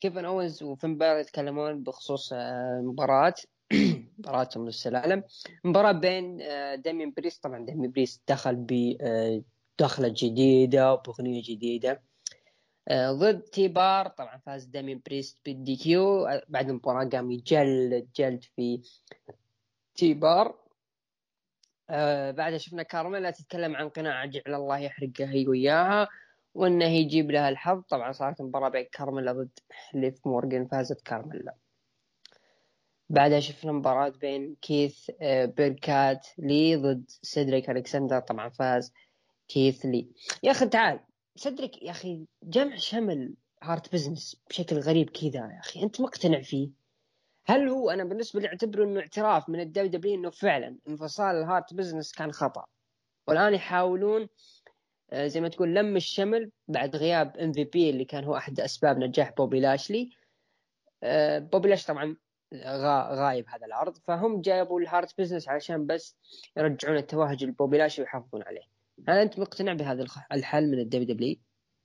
[0.00, 3.34] كيفن اونز وفين بار يتكلمون بخصوص المباراة.
[4.20, 5.24] مباراتهم للسلالم
[5.64, 12.02] مباراة بين آه، ديمين بريست طبعا ديمين بريست دخل بدخلة جديدة وبأغنية جديدة.
[12.88, 18.44] آه، ضد تي بار طبعا فاز ديمين بريست بال DQ بعد المباراة قام يجلد جلد
[18.44, 18.82] في
[19.94, 20.60] تي بار
[21.90, 26.08] آه بعدها شفنا كارميلا تتكلم عن قناع جعل الله يحرقها هي وياها
[26.54, 27.82] وإنه يجيب لها الحظ.
[27.82, 29.58] طبعا صارت مباراة بين كارميلا ضد
[29.94, 31.54] ليف مورجن فازت كارميلا.
[33.10, 38.92] بعدها شفنا مباراة بين كيث آه بيركات لي ضد سيدريك الكسندر طبعا فاز
[39.48, 40.08] كيث لي.
[40.42, 41.00] يا أخي تعال
[41.36, 45.82] سيدريك يا أخي جمع شمل Hurt Business بشكل غريب كذا يا أخي.
[45.82, 46.70] أنت مقتنع فيه؟
[47.46, 51.44] هل هو أنا بالنسبة لي أعتبره إنه اعتراف من ال WWE إنه فعلا انفصال ال
[51.44, 52.64] Hurt Business كان خطأ.
[53.28, 54.28] والآن يحاولون
[55.10, 59.32] آه، زي ما تقول لم الشمل بعد غياب MVP اللي كان هو أحد أسباب نجاح
[59.32, 60.10] بوبي لاشلي.
[61.02, 62.16] آه، بوبي لاش طبعا
[62.54, 63.96] غايب هذا العرض.
[63.98, 66.16] فهم جابوا ال Hurt Business علشان بس
[66.56, 68.62] يرجعون التوهج لبوبي لاشلي ويحافظون عليه.
[69.08, 71.36] هل أنت مقتنع بهذا الحل من الدبليو دبليو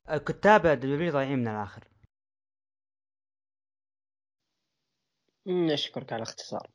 [0.09, 1.87] كتاب الدبليو ضايعين من الآخر.
[5.47, 6.69] نشكرك على الاختصار.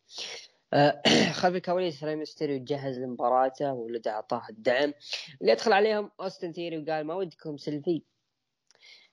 [0.72, 1.02] آه،
[1.40, 4.94] خلف الكواليس ري ميستيريو جهز لمباراته ولده أعطاه الدعم.
[5.40, 8.02] اللي يدخل عليهم أوستن ثيري وقال ما ودكم سيلفي.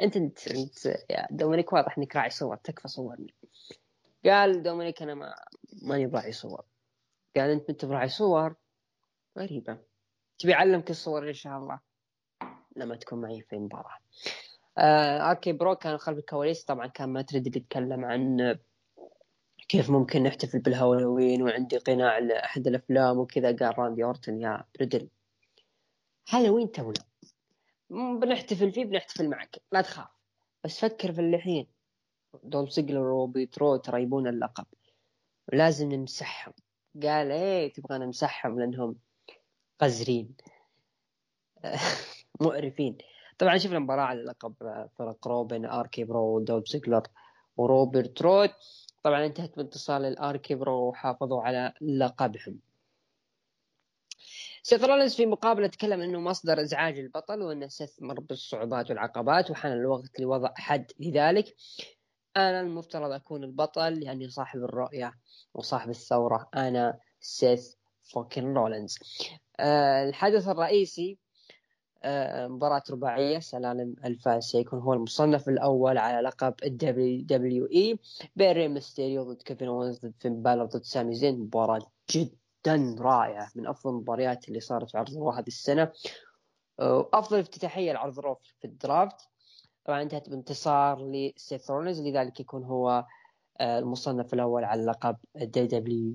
[0.01, 3.33] انت أنت أنت يا دومينيك واضح إنك راعي صور تكفى صورني.
[4.25, 5.35] قال دومينيك أنا ما
[5.81, 6.65] ماني براعي صور.
[7.35, 8.55] قال أنت انت براعي صور؟
[9.37, 9.77] غريبة.
[10.39, 11.79] تبي أعلمك الصور إن شاء الله.
[12.75, 13.97] لما تكون معي في المباراة
[14.77, 16.63] آه RK-Bro كان خلف الكواليس.
[16.63, 18.57] طبعا كان مات ريدل بيتكلم عن
[19.69, 23.55] كيف ممكن نحتفل بالهالوين وعندي قناع لأحد الأفلام وكذا.
[23.55, 25.09] قال راندي أورتن يا بريدل
[26.29, 27.03] هالوين تونا.
[27.89, 29.61] بنحتفل فيه بنحتفل معك.
[29.71, 30.07] لا تخاف.
[30.63, 31.67] بس فكر في الحين
[32.43, 34.65] دولف زيجلر وروبرت رود ترى يبون اللقب.
[35.53, 36.53] ولازم نمسحهم.
[37.03, 38.95] قال إيه تبغى نمسحهم لأنهم
[39.79, 40.35] قذرين.
[42.41, 42.97] مقرفين.
[43.37, 44.53] طبعا شفنا مباراة على لقب
[44.97, 47.03] فرق رو بين RK-Bro ودولف زيجلر
[47.57, 48.49] وروبرت رود
[49.03, 52.59] طبعا انتهت بانتصار لل RK-Bro وحافظوا على لقبهم.
[54.63, 59.71] سيث رولنز في مقابلة تكلم إنه مصدر إزعاج البطل وإنه سيث مر بالصعوبات والعقبات وحان
[59.71, 61.55] الوقت لوضع حد لذلك.
[62.37, 65.13] أنا المفترض أكون البطل يعني صاحب الرؤية
[65.53, 66.49] وصاحب الثورة.
[66.55, 67.73] أنا سيث
[68.03, 68.99] freakin رولنز
[69.59, 71.17] أه الحدث الرئيسي
[72.03, 76.53] أه مباراة رباعية سلالم الفائز سيكون هو المصنف الأول على لقب
[77.25, 77.99] WWE
[78.35, 81.39] بين ري ميستيريو ضد كيفن اونز ضد فين بالر ضد سامي زين.
[81.39, 81.81] مباراة
[82.11, 85.91] جدا رائعة من أفضل المباريات اللي صارت في عرض رو هذه السنة.
[86.79, 89.29] وأفضل افتتاحية لعرض رو في ال draft.
[89.87, 93.05] طبعا انتهت بانتصار لسيث رولينز لذلك يكون هو
[93.61, 96.13] المصنف الأول على لقب ال WWE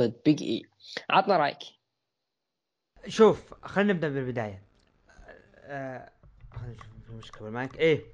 [0.00, 0.62] ضد بيج إي.
[1.10, 1.58] عطنا رأيك.
[3.08, 4.62] شوف خلينا نبدأ بالبداية.
[5.58, 6.10] آه
[6.52, 8.04] خلينا نشوف المشكلة معك إيه.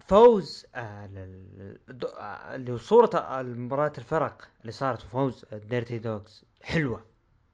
[0.00, 1.04] فوز آه
[2.54, 7.04] اللي هو صورة المباراة الفرق اللي صارت وفوز Dirty Dawgs حلوة.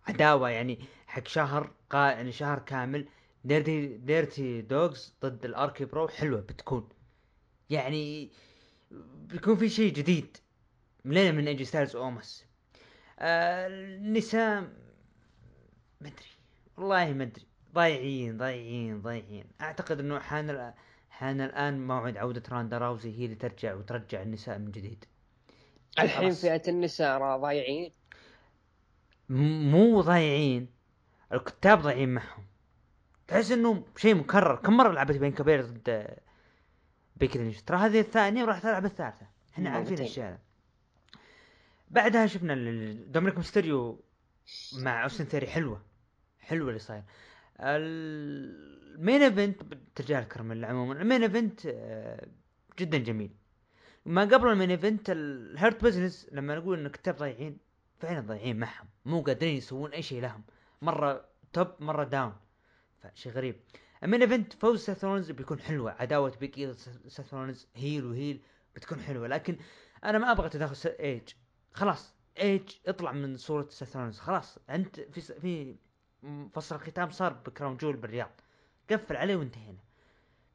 [0.08, 3.08] عداوة يعني حق شهر قا يعني شهر كامل
[3.44, 6.88] Dirty Dirty Dawgs ضد ال RK-Bro حلوة بتكون.
[7.70, 8.30] يعني
[9.20, 10.36] بيكون في شيء جديد.
[11.05, 12.47] ملينا من ايجي ستايلز اومس
[13.18, 14.72] آه النساء
[16.01, 16.32] مدري
[16.76, 19.45] والله مدري ضايعين ضايعين ضايعين.
[19.61, 20.72] أعتقد إنه حان
[21.11, 25.05] حان الآن موعد عودة روندا راوزي هي اللي ترجع وترجع النساء من جديد.
[25.99, 27.93] الحين فئة النساء ضايعين.
[29.28, 30.68] مو ضايعين.
[31.32, 32.45] الكتاب ضايعين معهم.
[33.32, 34.56] تحس إنه شيء مكرر.
[34.56, 36.16] كم مرة لعبت بيانكا بيلير ضد
[37.16, 39.26] بيكي لينش ترى هذه الثانية وراح تلعب الثالثة.
[39.52, 40.38] إحنا عارفين الاشياء
[41.90, 42.54] بعدها شفنا
[42.92, 44.04] دومينيك ميستيريو
[44.78, 45.46] مع أوستن ثيري.
[45.46, 45.82] حلوة.
[46.40, 47.02] حلوة اللي صاير.
[47.60, 49.62] ال main event
[49.94, 51.02] ترجع كرمل عموما.
[51.02, 52.26] ال main event آه،
[52.78, 53.30] جدا جميل.
[54.06, 57.58] ما قبل ال main event ال Hurt Business لما نقول ان الكتاب ضايعين
[57.98, 58.86] فعلا ضايعين معهم.
[59.04, 60.42] مو قادرين يسوون أي شيء لهم.
[60.82, 62.32] مرة top مرة down
[63.03, 63.61] فشيء غريب.
[64.02, 66.74] ال main event فوز سيث رولنز بيكون حلوة عداوة بيج
[67.08, 68.42] إي سيث رولنز heel و heel
[68.76, 69.28] بتكون حلوة.
[69.28, 69.57] لكن
[70.05, 71.28] أنا ما أبغى تدخل إيج.
[71.72, 75.76] خلاص إيج اطلع من صورة سيث رولنز خلاص أنت في في
[76.55, 78.40] فصل الختام صار بكراون جويل بالرياض.
[78.90, 79.78] قفل عليه وانتهينا.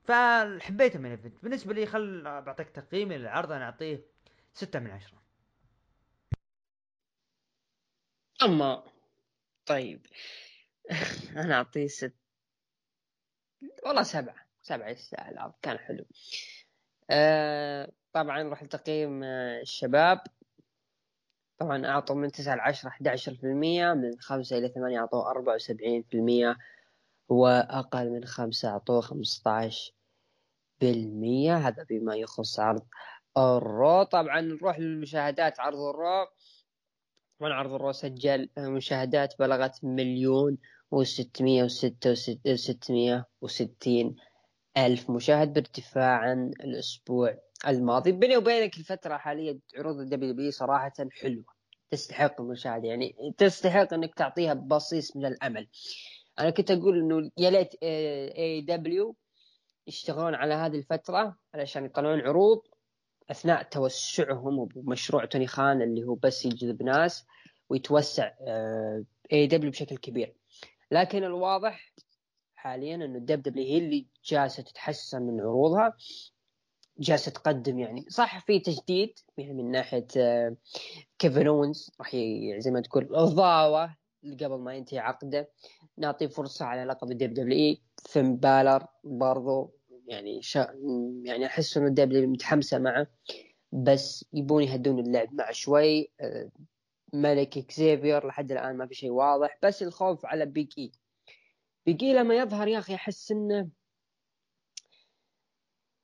[0.04, 4.06] فحبيته من ال event بالنسبة لي خل بعطيك تقييمي للعرض أنا أعطيه
[4.54, 5.18] ستة من عشرة.
[8.43, 8.84] أما
[9.66, 10.08] طيب
[11.43, 12.14] أنا أعطيه ست
[13.86, 16.05] والله سبعة سبعة يستاهل كان حلو.
[17.10, 20.22] آه طبعا نروح لتقييم آه الشباب.
[21.58, 25.55] طبعا أعطوا من تسعة لعشرة أحد عشر في المية من خمسة إلى ثمانية أعطوه أربعة
[25.55, 26.58] وسبعين في المية
[27.30, 29.93] وأقل من خمسة أعطوه خمسة عشر
[30.82, 32.88] بالمية هذا بما يخص عرض
[33.38, 34.03] الرو.
[34.03, 35.60] طبعا نروح للمشاهدات.
[35.60, 36.28] عرض الرو.
[37.39, 40.58] طبعا عرض الرو سجل مشاهدات بلغت مليون
[40.92, 42.16] وستمية وستة
[42.48, 44.16] وستمية وستين
[44.78, 48.12] ألف مشاهد بارتفاع عن الأسبوع الماضي.
[48.12, 51.44] بيني وبينك الفترة حاليا عروض ال WWE صراحة حلوة.
[51.92, 55.68] تستحق المشاهدة يعني تستحق إنك تعطيها بصيص من الأمل.
[56.40, 59.16] أنا كنت أقول إنه يا ليت AEW
[59.88, 62.62] يشتغلون على هذه الفترة علشان يطلعون عروض
[63.32, 67.26] أثناء توسعهم بمشروع توني خان اللي هو بس يجذب ناس
[67.70, 68.32] ويتوسع
[69.34, 70.37] AEW بشكل كبير.
[70.92, 71.94] لكن الواضح
[72.56, 75.98] حاليا إنه ال WWE هي اللي جالسة تتحسن من عروضها
[77.00, 78.06] جالسة تقدم يعني.
[78.10, 80.08] صح في تجديد يعني من ناحية
[81.20, 82.16] كيفن اونز راح
[82.58, 85.50] زي ما تقول الضاوه قبل ما ينتهي عقده.
[85.98, 89.74] نعطيه فرصة على لقب ال WWE إيه فين بالر برضو
[90.08, 90.74] يعني شا
[91.24, 93.08] يعني أحس إنه الدب متحمسة معه
[93.72, 96.12] بس يبون يهدون اللعب معه شوي.
[97.14, 100.91] ملك اكزيفير لحد الآن ما في شيء واضح بس الخوف على Big E.
[101.86, 103.70] Big E لما يظهر يا أخي احس إنه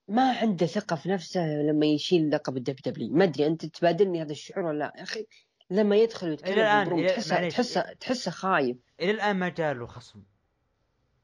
[0.07, 3.13] ما عنده ثقة في نفسه لما يشيل لقب ال WWE.
[3.13, 5.27] ما أدري أنت تبادلني هذا الشعور ولا لا؟ يا أخي
[5.69, 7.49] لما يدخل إلى ويتكلم الآن- بالبروم إلى- تحسه.
[7.49, 8.77] تحسه تحسه خايف.
[8.99, 10.23] إلى الآن ما جاء له خصم.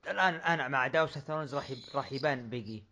[0.07, 2.83] الان الآن مع داو سيث رولينز راح راح يبان بيجي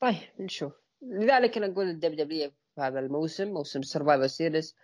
[0.00, 0.72] طيب نشوف.
[1.02, 4.76] لذلك أنا أقول ال WWE في هذا الموسم موسم Survivor Series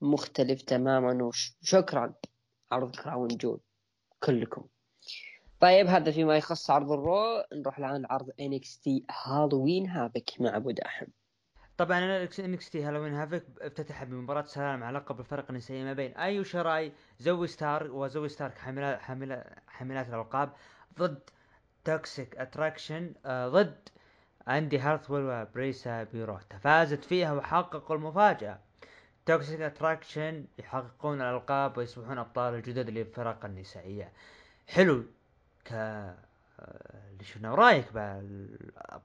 [0.00, 2.14] مختلف تماما وشكرا
[2.72, 3.60] عرض Crown Jewel
[4.20, 4.66] كلكم.
[5.60, 7.44] طيب هذا فيما يخص عرض ال Raw.
[7.52, 11.06] نروح الآن لعرض NXT Halloween Havoc مع أبو داحم.
[11.76, 16.92] طبعا NXT Halloween Havoc افتتح بمباراة سلام على لقب الفرق النسائي ما بين ايو شراي
[17.18, 20.52] زوي ستارك وزوي ستارك حاملات حاملات حاملات الألقاب
[20.98, 21.30] ضد
[21.84, 23.88] Toxic Attraction آه ضد
[24.48, 28.65] اندي هارتويل وبيرسيا بيروتا فازت فيها وحققوا المفاجأة.
[29.26, 34.12] Toxic Attraction يحققون الألقاب ويصبحون أبطال الجدد للفرق النسائية.
[34.66, 35.04] حلو.
[35.64, 36.16] ك آه،
[37.10, 37.92] اللي شفناه رأيك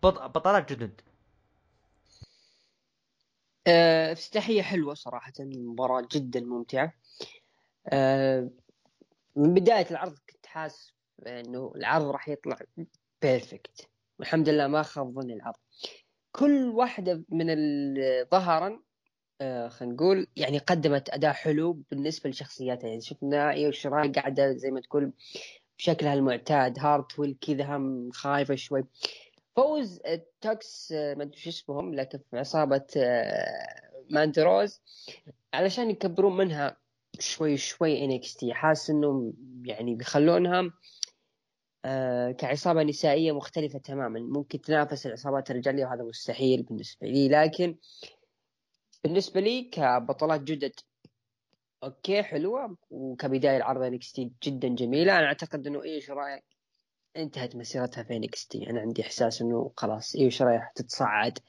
[0.03, 1.01] بطلات جدد؟
[3.67, 5.33] آه، افتتاحية حلوة صراحة.
[5.39, 6.93] مباراة جدا ممتعة.
[7.87, 8.49] آه،
[9.35, 10.93] من بداية العرض كنت حاسس
[11.27, 12.57] إنه العرض راح يطلع
[13.21, 15.59] perfect والحمد لله ما خاب ظني العرض.
[16.31, 17.47] كل واحدة من
[18.31, 18.79] ظهرا
[19.41, 22.87] آه، خلينا نقول يعني قدمت أداء حلو بالنسبة لشخصياتها.
[22.87, 25.11] يعني شفنا إيو شراي قاعدة زي ما تقول
[25.77, 28.83] بشكلها المعتاد هارتويل كذا هم خايفة شوي.
[29.55, 29.99] فوز
[30.41, 34.81] توكس آه، ما أدري شو اسمهم لكن في عصابة آه، ماندي روز
[35.53, 36.77] علشان يكبرون منها
[37.19, 38.53] شوي شوي NXT.
[38.53, 39.33] حاسس إنهم
[39.65, 40.71] يعني بيخلونها
[41.85, 44.19] آه، كعصابة نسائية مختلفة تماما.
[44.19, 47.29] ممكن تنافس العصابات الرجالية وهذا مستحيل بالنسبة لي.
[47.29, 47.75] لكن
[49.03, 50.73] بالنسبة لي كبطلات جدد
[51.83, 55.19] okay حلوة وكبداية العرض NXT جدا جميلة.
[55.19, 56.43] أنا أعتقد إنه إيو شراي
[57.17, 61.39] انتهت مسيرتها في NXT أنا عندي إحساس إنه خلاص إيو شراي تتصعد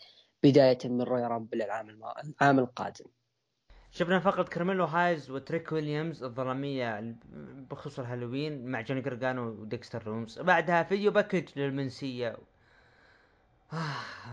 [0.42, 1.88] بداية من Royal Rumble العام
[2.40, 3.07] العام القادم؟
[3.90, 7.16] شفنا فقرة كارميلو هايز وتريك ويليامز الظلامية
[7.70, 10.38] بخصوص الهالوين مع جوني جرجانو وديكستر لوميس.
[10.38, 12.36] بعدها video package للمنسية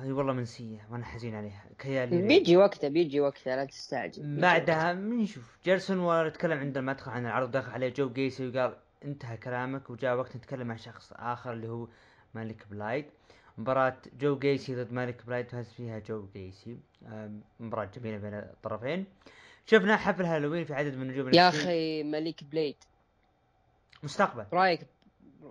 [0.03, 1.65] أي والله منسية وأنا حزين عليها.
[1.79, 7.25] كيالي بيجي وقته بيجي وقته لا تستعجل بعدها بنشوف جريسون والر اتكلم عند المدخل عن
[7.25, 7.89] العرض دخل عليه.
[7.89, 8.75] جو جيسي وقال
[9.05, 11.87] انتهى كلامك وجاء وقت نتكلم عن شخص آخر اللي هو
[12.33, 13.05] مالك بلايد.
[13.57, 16.77] مباراة جو جيسي ضد مالك بلايد فاز فيها جو جيسي.
[17.59, 19.05] مباراة جميلة بين الطرفين.
[19.65, 21.49] شفنا حفل هالوين في عدد من نجوم يا.
[21.49, 22.75] أخي مليك بليد
[24.03, 24.45] مستقبل.
[24.53, 24.87] رأيك؟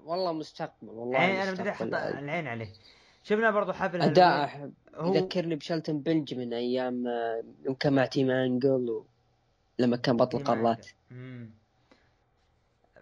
[0.05, 2.19] والله مستقبل والله يعني أنا بدي أحط مستقبل.
[2.19, 2.73] العين عليه.
[3.29, 4.71] شفنا برضو حفل أداء.
[4.95, 9.07] هو يذكرني بشلتون بنجمن أيام آه، يوم كان مع Team Angle و...
[9.79, 10.87] لما كان بطل قارات.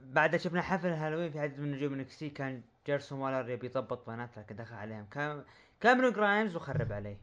[0.01, 4.39] بعدها شفنا حفل هالوين في عدد من نجوم NXT كان جريسون والر يبي يضبط بنات
[4.39, 5.07] لكن دخل عليهم.
[5.11, 5.45] كام
[5.81, 7.19] كاميرون جرايمز وخرب عليه.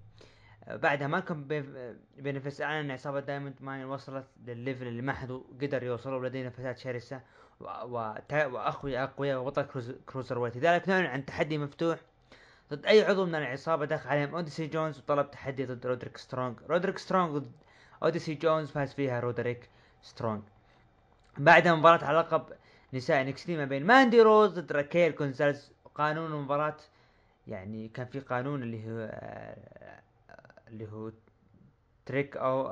[0.64, 5.14] آه، بعدها مالكم بيف- بيفنز أعلن إن عصابة Diamond Mine وصلت للل level اللي ما
[5.14, 5.32] حد
[5.62, 7.22] قدر يوصله ولدينا فتاة شرسة
[7.60, 7.66] و...
[7.66, 8.14] و...
[8.32, 9.92] وأخوين أقوياء وبطل cruiser...
[9.92, 10.58] cruiserweight.
[10.58, 12.00] لذلك نعلن عن تحدي مفتوح
[12.76, 14.36] ضد أي عضو من العصابة دخل عليهم.
[14.36, 17.52] أوديسي جونز وطلب تحدي ضد رودريك سترونج رودريك سترونج ضد
[18.04, 19.70] أوديسي جونز فاز فيها رودريك
[20.02, 20.44] سترونج
[21.38, 22.44] بعدها مباراة على لقب
[22.94, 25.72] نساء NXT ما بين ماندي روز ضد راكيل كونزالز.
[25.96, 26.78] قانون المباراة
[27.48, 29.10] يعني كان في قانون اللي هو
[30.68, 31.12] اللي هو
[32.06, 32.68] trick or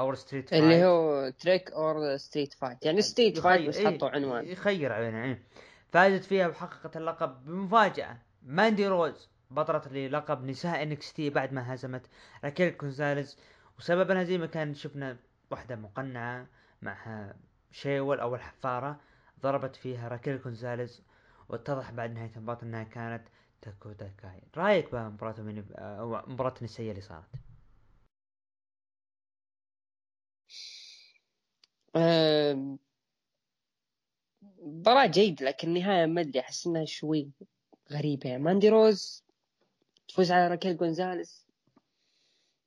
[0.00, 4.46] or street اللي هو trick or street fight يعني street fight بس حطوا عنوان.
[4.46, 5.42] يخير علينا إيه.
[5.92, 8.16] فازت فيها وحققت اللقب بمفاجأة.
[8.42, 12.06] ماندي روز بطلت للقب نساء NXT بعد ما هزمت
[12.44, 13.38] راكيل كونزاليز.
[13.78, 15.16] وسبب الهزيمة كان شفنا
[15.50, 16.46] واحدة مقنعة
[16.82, 17.36] معها
[17.72, 19.00] shovel أو الحفارة
[19.42, 21.02] ضربت فيها راكيل كونزاليز.
[21.48, 23.28] واتضح بعد نهاية المباراة أنها كانت
[23.62, 24.42] داكوتا كاي.
[24.56, 25.34] رأيك بمباراة
[25.78, 27.26] أو مباراة النسائية اللي صارت؟
[34.58, 37.30] مباراة جيدة لكن النهاية ما أدري أحس إنها شوي
[37.92, 38.38] غريبة.
[38.38, 39.25] ماندي روز
[40.08, 41.46] تفوز على راكيل جونزاليز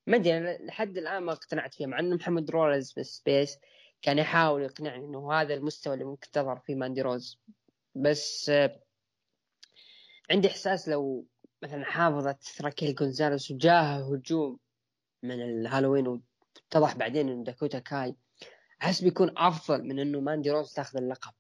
[0.08, 3.58] ما أدري أنا لحد الآن ما اقتنعت فيها مع إنه محمد رولز في space
[4.02, 7.40] كان يحاول يقنعني إنه هذا المستوى اللي ممكن تظهر فيه ماندي روز.
[7.96, 8.52] بس
[10.32, 11.28] عندي إحساس لو
[11.64, 14.60] مثلا حافظت راكيل جونزاليز وجاها هجوم
[15.24, 18.16] من الهالوين واتضح بعدين إنه داكوتا كاي
[18.82, 21.34] أحس بيكون أفضل من إنه ماندي روز تاخذ اللقب.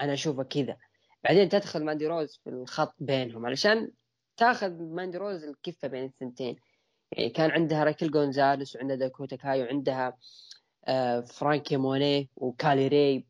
[0.00, 0.78] أنا أشوفه كذا.
[1.24, 3.92] بعدين تدخل ماندي روز في الخط بينهم علشان
[4.36, 6.56] تاخذ ماندي روز الكفة بين الثنتين.
[7.12, 10.18] يعني كان عندها راكيل جونزاليس وعندها داكوتا كاي وعندها
[10.84, 13.26] آه فرانكي موني وكالي ري.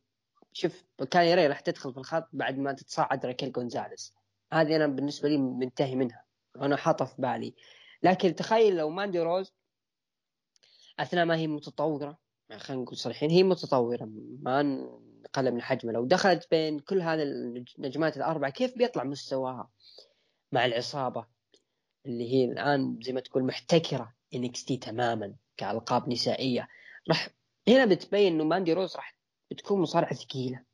[0.52, 4.14] شوف كالي ري راح تدخل في الخط بعد ما تتصاعد راكيل جونزاليس
[4.52, 6.24] هذه أنا بالنسبة لي منتهي منها.
[6.56, 7.54] وأنا حاطه في بالي.
[8.02, 9.52] لكن تخيل لو ماندي روز
[10.98, 14.08] أثناء ما هي متطورة يعني خلينا نقول صريحين هي متطورة
[14.42, 15.94] ما نقل من حجمها.
[15.94, 17.22] لو دخلت بين كل هذه
[17.78, 19.70] النجمات الأربعة كيف بيطلع مستواها؟
[20.52, 21.26] مع العصابة
[22.06, 26.68] اللي هي الآن زي ما تقول محتكرة NXT تماما كألقاب نسائية.
[27.08, 27.28] راح
[27.68, 29.16] هنا بتبين إنه ماندي روز راح
[29.50, 30.64] بتكون مصارعة ثقيلة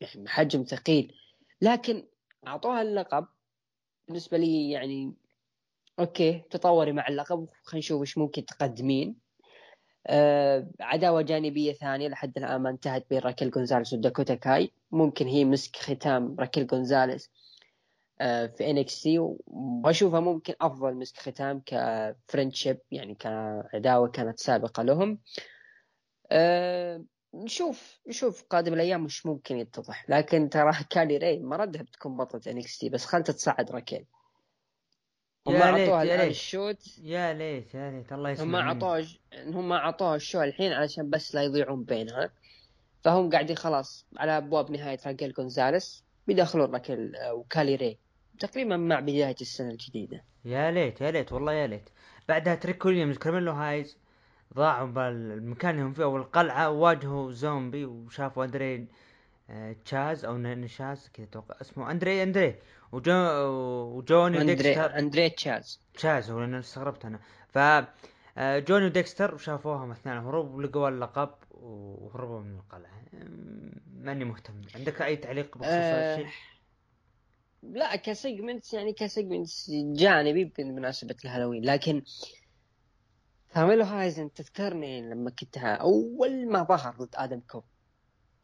[0.00, 1.14] يعني حجم ثقيل.
[1.62, 2.06] لكن
[2.46, 3.26] أعطوها اللقب.
[4.08, 5.14] بالنسبة لي يعني
[5.98, 7.48] okay تطوري مع اللقب.
[7.62, 9.16] خلينا نشوف إيش ممكن تقدمين.
[10.06, 14.72] آه عداوة جانبية ثانية لحد الآن ما انتهت بين راكيل جونزاليس وداكوتا كاي.
[14.90, 17.30] ممكن هي مسك ختام راكيل جونزاليس
[18.18, 25.18] في NXT واشوفها ممكن أفضل مسك ختام ك friendship يعني كعداوة كانت سابقة لهم.
[26.30, 27.04] آه
[27.34, 30.10] نشوف نشوف قادم الأيام مش ممكن يتضح.
[30.10, 34.04] لكن ترى كالي ري ما ردها بتكون بطلة NXT بس خلتها تصعد راكيل
[35.46, 36.98] هم أعطوها الآن ال shot.
[36.98, 38.12] يا ليت يا ليت.
[38.12, 38.66] الله يسمع هم.
[38.66, 42.30] أعطوها هم أعطوها ال shot الحين علشان بس لا يضيعون بينها.
[43.04, 47.98] فهم قاعدين خلاص على أبواب نهاية راكيل جونزاليس بيدخلون راكيل آه، وكالي ري
[48.38, 50.24] تقريبا مع بداية السنة الجديدة.
[50.44, 51.88] يا ليت يا ليت والله يا ليت.
[52.28, 53.98] بعدها تريك ويليامز كارميلو هايز
[54.54, 58.86] ضاعوا بالمكان اللي هم فيه أو القلعه وواجهوا زومبي وشافوا أندري
[59.50, 61.90] آه، تشاز أو نشاز كذا أتوقع اسمه.
[61.90, 62.54] أندري أندري.
[62.92, 63.12] وجو
[63.96, 64.98] وجوني أندري وديكستر.
[64.98, 65.80] أندري تشاز.
[65.94, 67.18] تشاز هو لأن استغربت أنا.
[67.48, 67.58] ف
[68.38, 73.02] آه، جوني وديكستر شافوهم اثناء الهروب ولقوا اللقب وهربوا من القلعة.
[73.14, 74.54] أمم، ماني مهتم.
[74.74, 76.32] عندك أي تعليق بخصوص هذا آه الشيء؟
[77.62, 81.64] لا ك segment يعني ك segment جانبي بمناسبة الهالوين.
[81.64, 82.02] لكن
[83.54, 87.64] كارميلو هايز تذكرني لما كنت أول ما ظهر ضد آدم كول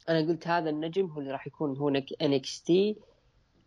[0.09, 2.97] أنا قلت هذا النجم هو اللي راح يكون هناك NXT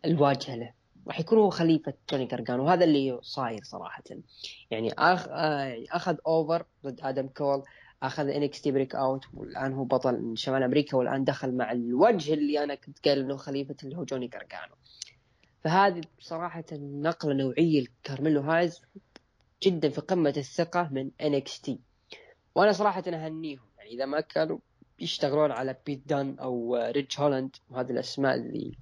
[0.04, 0.72] الواجهة له.
[1.06, 4.02] راح يكون هو خليفة جوني كارجانو وهذا اللي صاير صراحة.
[4.70, 5.28] يعني أخ...
[5.28, 7.62] آه أخذ over ضد آدم كول
[8.02, 12.98] أخذ NXT breakout والآن هو بطل شمال أمريكا والآن دخل مع الوجه اللي أنا كنت
[13.04, 14.74] قايل إنه خليفة اللي هو جوني كارجانو
[15.64, 18.82] فهذه بصراحة نقلة نوعية لكارميلو هايز
[19.62, 21.70] جدا في قمة الثقة من NXT
[22.54, 23.68] وأنا صراحة أهنيهم.
[23.78, 24.58] يعني إذا ما كانوا
[25.00, 28.78] يشتغلون على بيت دان أو ريتش هولاند وهذه الأسماء اللي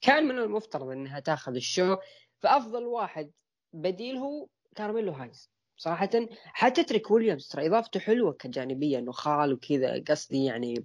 [0.00, 1.96] كان من المفترض أنها تأخذ ال shot
[2.38, 3.30] فأفضل واحد
[3.72, 5.50] بديل هو كارميلو هايز.
[5.76, 6.10] صراحة
[6.44, 10.84] حتى تريك ويليامز ترى إضافته حلوة كجانبية إنه خال وكذا قصدي يعني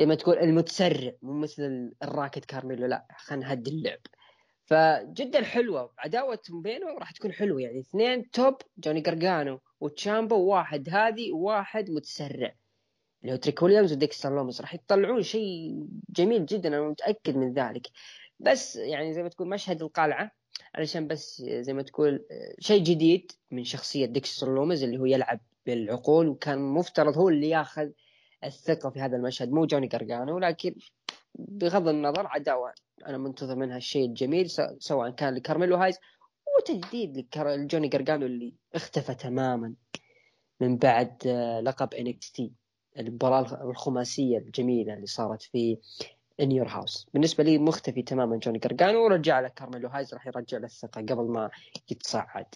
[0.00, 3.98] زي ما تقول المتسرع مو مثل الراكد كارميلو لا خلينا نهدي اللعب.
[4.64, 11.32] فجدا حلوة عداوتهم بينهم راح تكون حلوة يعني اثنين top جوني جرجانو وتشامبو واحد هادي
[11.32, 12.54] وواحد متسرع.
[13.22, 17.86] اللي هو تريك ويليامز وديكستر لومز راح يطلعون شيء جميل جدا أنا متأكد من ذلك.
[18.40, 20.30] بس يعني زي ما تقول مشهد القلعة
[20.74, 22.24] علشان بس زي ما تقول
[22.58, 27.90] شيء جديد من شخصية ديكستر لومز اللي هو يلعب بالعقول وكان مفترض هو اللي ياخذ
[28.44, 29.52] الثقة في هذا المشهد.
[29.52, 30.74] مو جوني جرجانو لكن
[31.34, 32.72] بغض النظر عداوة.
[33.06, 35.98] أنا منتظر منها الشيء الجميل سواء كان لكارميلو هايز
[36.58, 39.74] وتجديد لجوني جرجانو اللي اختفى تماما
[40.60, 42.42] من بعد آه، لقب NXT
[42.98, 45.78] المباراة الخماسية الجميلة اللي صارت في
[46.40, 50.58] In Your House بالنسبة لي مختفي تماما جوني جرجانو ورجع له كارميلو هايز راح يرجع
[50.58, 51.50] له الثقة قبل ما
[51.90, 52.46] يتصعد.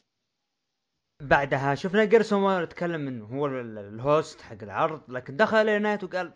[1.20, 5.78] بعدها شفنا جيرسون وولر يتكلم إنه هو ال- ال host حق العرض لكن دخل LA
[5.78, 6.32] Knight وقال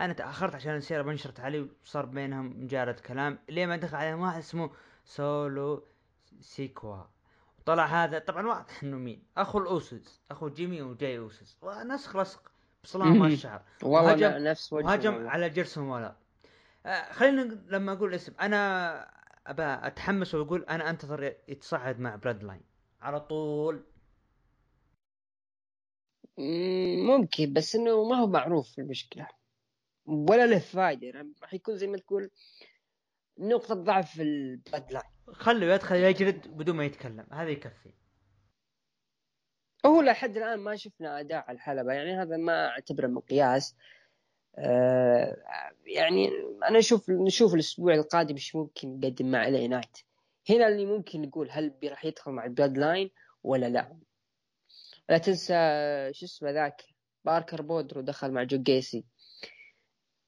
[0.00, 3.38] أنا تأخرت عشان يصير بنشرت علي وصار بينهم مجارة كلام.
[3.48, 4.70] ليه ما دخل عليهم واحد اسمه
[5.04, 5.84] سولو
[6.40, 7.02] سيكوا.
[7.66, 12.50] طلع هذا طبعا واضح إنه مين؟ أخو الاوسس أخو جيمي وجاي اوسس ونسخ لصق
[12.84, 15.30] بصلاه ما الشعر والله نفس وجهه والله.
[15.30, 16.12] على جيرسون وولر
[16.86, 19.00] آه خلينا لما أقول اسم أنا
[19.46, 22.62] أبى أتحمس وأقول أنا أنتظر يتصعد مع Bloodline.
[23.02, 23.82] على طول.
[26.38, 29.28] ممكن بس إنه ما هو معروف المشكلة.
[30.06, 32.30] ولا له فائدة يعني راح يكون زي ما تقول
[33.38, 35.04] نقطة ضعف في ال Bloodline.
[35.26, 37.26] خليه يدخل يجلد بدون ما يتكلم.
[37.32, 37.92] هذا يكفي.
[39.86, 41.92] هو لحد الآن ما شفنا أداء على الحلبة.
[41.92, 43.76] يعني هذا ما أعتبره مقياس.
[44.58, 45.36] آه
[45.86, 46.30] يعني
[46.68, 49.98] أنا أشوف نشوف الأسبوع القادم إيش ممكن يقدم مع LA Knight
[50.50, 53.10] هنا اللي ممكن نقول هل راح يدخل مع ال Bloodline
[53.42, 53.98] ولا لا.
[55.08, 55.54] لا تنسى
[56.12, 56.82] شو اسمه ذاك؟
[57.24, 59.04] باركر بودرو دخل مع جو جيسي.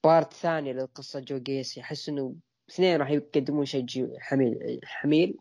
[0.03, 1.81] بارت ثاني للقصة جو جيسي.
[1.81, 2.35] أحس إنه
[2.69, 5.37] اثنين راح يقدمون شيء جي- حميل حميل.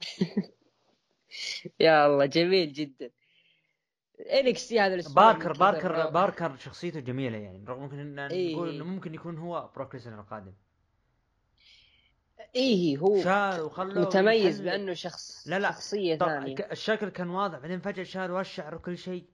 [1.80, 3.10] يا الله جميل جدا.
[4.20, 6.10] انكس هذا الأسبوع باركر باركر.
[6.10, 8.54] باركر شخصيته جميلة يعني رغم ممكن ان إيه.
[8.54, 10.52] نقول إنه ممكن يكون هو بروك القادم.
[12.56, 16.54] إيه هو شال وخلوه متميز يحل- بأنه شخص لا لا شخصية ثانية.
[16.72, 19.24] الشكل كان واضح بعدين فجأة شال والشعر وكل شيء.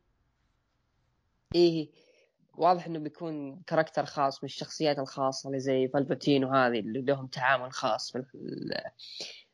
[1.55, 1.91] إيه
[2.55, 7.73] واضح إنه بيكون character خاص من الشخصيات الخاصة اللي زي فالباتين وهذه اللي لهم تعامل
[7.73, 8.25] خاص في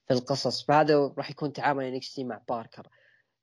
[0.07, 0.65] في القصص.
[0.65, 2.89] فهذا راح يكون تعامل انكس مع باركر.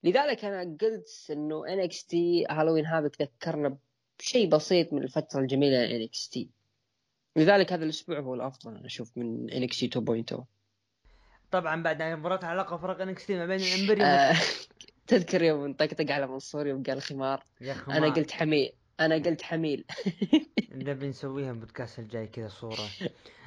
[0.04, 3.78] لذلك أنا قلت إنه NXT Halloween Havoc ذكرنا
[4.20, 6.50] بشيء بسيط من الفترة الجميلة ل NXT.
[7.38, 9.90] لذلك هذا الأسبوع هو الأفضل أنا أشوف من NXT
[10.36, 10.44] 2.0
[11.52, 14.36] طبعا بعد مباراة علاقة فرق NXT ما بين ال Imperium آه
[15.08, 17.44] تذكر يوم انطقطق على منصور يوم قال خمار.
[17.62, 17.98] يا خمار.
[17.98, 18.72] أنا قلت حميل.
[19.00, 19.86] أنا قلت حميل.
[20.72, 22.90] نبي نسويها بودكاست الجاي كذا صورة.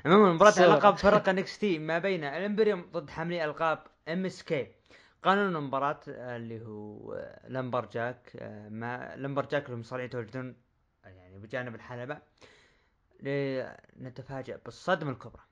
[0.06, 4.66] عموما مباراة علاقة فرق NXT ما بين ال Imperium ضد حاملي ألقاب MSK
[5.22, 8.32] قانون المباراة اللي هو lumberjack
[8.70, 10.56] ما lumberjack اللي مصارعين يتواجدون
[11.04, 12.18] يعني بجانب الحلبة.
[13.22, 15.42] لنتفاجأ بالصدمة الكبرى.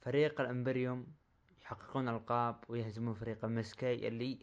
[0.00, 1.06] فريق ال Imperium
[1.62, 4.38] يحققون ألقاب ويهزمون فريق ال MSK اللي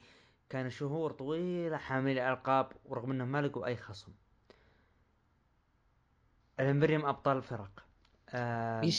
[0.50, 4.12] كان شهور طويلة حامل الألقاب ورغم إنهم ما لقوا أي خصم.
[6.60, 7.86] ال Imperium أبطال الفرق
[8.30, 8.92] آه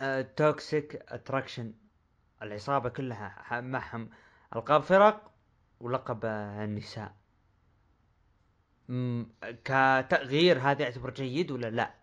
[0.00, 1.72] آه Toxic Attraction
[2.42, 4.10] العصابة كلها معهم
[4.56, 5.32] ألقاب فرق
[5.80, 7.14] ولقب النساء.
[9.64, 11.94] كتغيير هذا يعتبر جيد ولا لا؟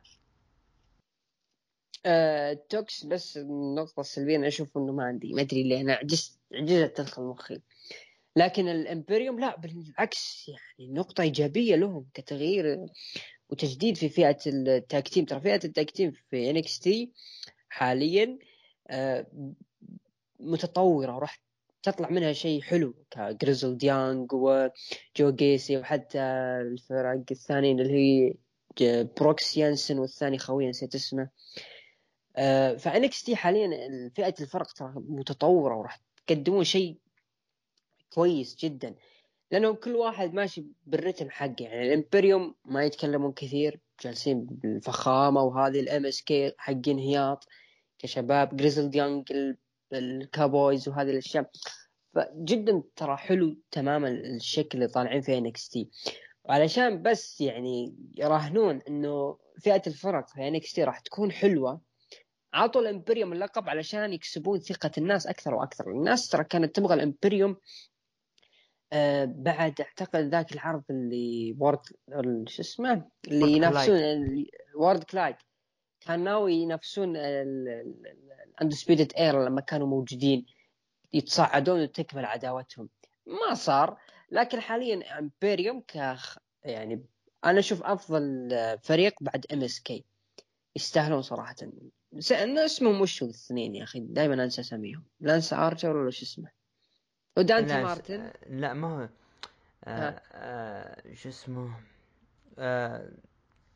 [2.05, 6.39] آه، توكس بس النقطة السلبية أنا أشوف إنه ما عندي ما أدري ليه أنا عجزت
[6.53, 7.61] عجزت تدخل مخي
[8.35, 12.85] لكن ال Imperium لا بالعكس يعني نقطة إيجابية لهم كتغيير
[13.49, 15.89] وتجديد في فئة ال tag ترى فئة ال tag
[16.29, 17.11] في NXT
[17.69, 18.37] حاليا
[18.87, 19.27] آه،
[20.39, 21.39] متطورة وراح
[21.83, 26.19] تطلع منها شيء حلو ك Grizzled Young وجو جيسي وحتى
[26.61, 28.33] الفرق الثانيين اللي هي
[29.19, 31.29] بروكس يانسن والثاني خوي نسيت اسمه.
[32.77, 33.69] ف NXT حاليا
[34.15, 36.97] فئة الفرق ترى متطورة وراح تقدمون شيء
[38.09, 38.95] كويس جدا
[39.51, 41.55] لأنه كل واحد ماشي بالرتم حقه.
[41.59, 47.47] يعني ال Imperium ما يتكلمون كثير جالسين بالفخامة وهذه ال MSK حقين هياط
[47.99, 49.31] كشباب Grizzled Young
[49.93, 51.49] ال cowboys وهذه الأشياء.
[52.13, 55.89] فجدا ترى حلو تماما الشكل اللي طالعين فيه NXT
[56.43, 61.81] وعلشان بس يعني يراهنون إنه فئة الفرق في NXT راح تكون حلوة
[62.53, 65.91] عطوا ال Imperium اللقب علشان يكسبون ثقة الناس أكثر وأكثر.
[65.91, 67.57] الناس ترى كانت تبغى ال Imperium
[68.93, 71.79] آه بعد أعتقد ذاك العرض اللي Worlds
[72.47, 75.35] شو اسمه؟ اللي ينافسون Worlds Collide.
[76.01, 80.45] كان ناوي ينافسون ال Undisputed Era لما كانوا موجودين
[81.13, 82.89] يتصعدون وتكمل عداوتهم.
[83.25, 83.97] ما صار
[84.31, 87.05] لكن حاليا Imperium كاخ يعني
[87.45, 88.49] أنا أشوف أفضل
[88.83, 90.05] فريق بعد MSK
[90.75, 91.55] يستاهلون صراحة.
[92.19, 95.03] اسمهم وش الاثنين يا أخي دائما أنسى أساميهم.
[95.19, 96.51] لانس ارشر ولا شو اسمه.
[97.37, 98.31] ودانتي مارتن.
[98.49, 99.09] لا ما هو
[99.83, 101.13] آه آه.
[101.13, 101.79] شو اسمه
[102.59, 103.11] آه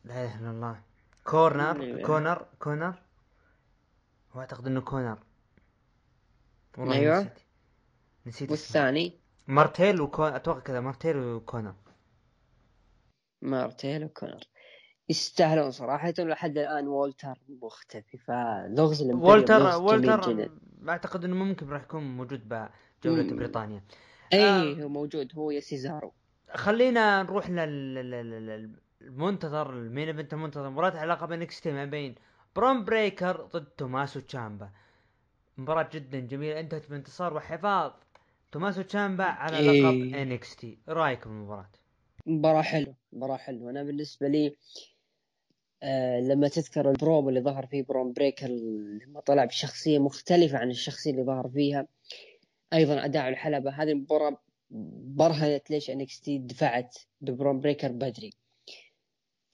[0.03, 0.81] لا إله إلا الله.
[1.23, 3.01] كورنر كونر كونر.
[4.31, 5.19] هو أعتقد إنه كونر.
[6.77, 7.19] والله أيوه.
[7.19, 7.33] نسيت
[8.25, 11.75] نسيت والثاني؟ مارتيل وكون أتوقع كذا مارتيل وكونر.
[13.41, 14.43] مارتيل وكونر.
[15.09, 16.13] يستاهلون صراحة.
[16.19, 20.49] لحد الآن وولتر مختفي فلغز وولتر وولتر
[20.89, 22.69] أعتقد أنه ممكن راح يكون موجود
[23.03, 23.83] بجولة بريطانيا.
[24.33, 24.73] أي آه.
[24.73, 26.13] هو موجود هو يا سيزارو.
[26.53, 27.49] خلينا نروح
[29.01, 32.15] للمنتظر ال main event المنتظر مباراة علاقة بين إكس ما بين
[32.55, 34.69] برون بريكر ضد توماسو تشامبا.
[35.57, 37.91] مباراة جدا جميلة انتهت بانتصار وحفاظ
[38.51, 39.81] توماسو تشامبا على إيه.
[39.81, 40.77] لقب NXT.
[40.89, 41.69] رايكم المباراة؟
[42.25, 43.69] مباراة حلوة مباراة حلوة.
[43.69, 44.51] أنا بالنسبة لي آه
[46.21, 51.23] لما تذكر البروم اللي ظهر فيه برون بريكر لما طلع بشخصية مختلفة عن الشخصية اللي
[51.23, 51.87] ظهر فيها.
[52.73, 54.37] أيضا أداء الحلبة هذه المباراة
[54.69, 58.33] برهنت ليش NXT دفعت ببرون بريكر بدري.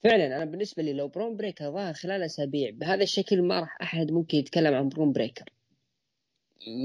[0.04, 4.10] فعلا أنا بالنسبة لي لو برون بريكر ظهر خلال أسابيع بهذا الشكل ما راح أحد
[4.10, 5.44] ممكن يتكلم عن برون بريكر.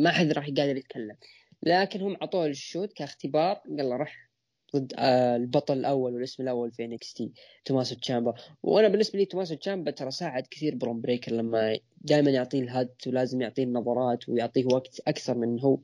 [0.01, 1.17] ما حد راح يقدر يتكلم.
[1.63, 4.28] لكن هم عطوه ال shot كاختبار له راح
[4.75, 7.31] ضد آه، البطل الأول والاسم الأول في NXT
[7.65, 8.33] توماسو تشامبا
[8.63, 12.89] وأنا بالنسبة لي توماسو تشامبا ترى ساعد كثير برون بريكر لما دائما يعطيه ال heat
[13.07, 15.79] ولازم يعطيه النظرات ويعطيه وقت أكثر من هو.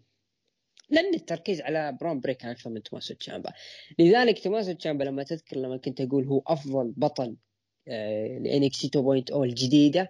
[0.90, 3.54] لأن التركيز على برون بريكر أكثر من توماسو تشامبا
[4.00, 7.36] لذلك توماسو تشامبا لما تذكر لما كنت أقول هو أفضل بطل
[7.88, 8.90] ل NXT
[9.34, 10.10] 2.0 الجديدة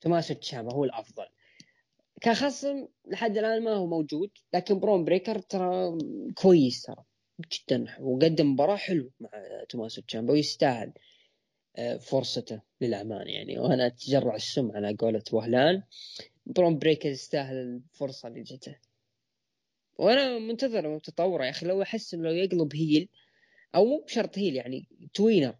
[0.00, 1.26] توماسو تشامبا هو الأفضل.
[2.20, 5.98] كخصم لحد الآن ما هو موجود لكن برون بريكر ترى
[6.34, 7.04] كويس ترى.
[7.40, 9.30] جدا وقدم مباراة حلوة مع
[9.68, 10.92] توماسو تشامبا ويستاهل
[11.76, 13.58] آه، فرصته للأمانة يعني.
[13.58, 15.82] وأنا أتجرع السم على قولة وهلان.
[16.46, 18.76] برون بريكر يستاهل الفرصة اللي جته.
[19.98, 21.66] وأنا منتظر تطوره يا أخي.
[21.66, 23.08] لو أحس لو يقلب heel
[23.74, 25.54] أو مو بشرط heel يعني tweener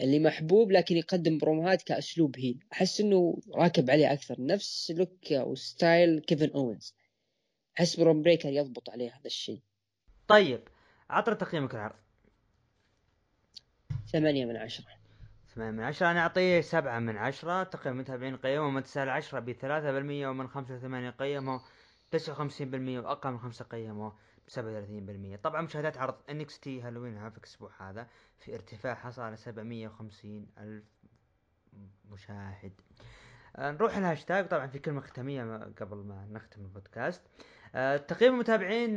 [0.00, 2.64] اللي محبوب لكن يقدم بروموهات كأسلوب heel.
[2.72, 4.36] أحس إنه راكب عليه أكثر.
[4.38, 6.94] نفس look و style كيفن أوينز.
[7.78, 9.60] أحس برون بريكر يضبط عليه هذا الشيء.
[10.28, 10.60] طيب
[11.10, 11.94] عطنا تقييمك العرض
[14.12, 14.86] ثمانية من عشرة.
[15.54, 17.62] ثمانية من عشرة أنا أعطيه سبعة من عشرة.
[17.62, 21.60] تقييم المتابعين قيمه ومن تسعة لعشرة بثلاثة بالمية ومن خمسة لثمانية قيمه
[22.10, 24.12] تسعة وخمسين بالمية وأقل من خمسة قيمه
[24.46, 25.36] بسبعة وثلاثين بالمية.
[25.36, 28.06] طبعا مشاهدات عرض NXT Halloween Havoc الأسبوع هذا.
[28.38, 30.84] في ارتفاع حصل على سبعمية وخمسين ألف
[32.10, 32.72] مشاهد.
[33.56, 34.48] آه، نروح الهاشتاق.
[34.48, 37.22] طبعا في كلمة ختامية قبل ما نختم البودكاست.
[37.22, 37.30] آه،
[38.08, 38.94] تقييم المتابعين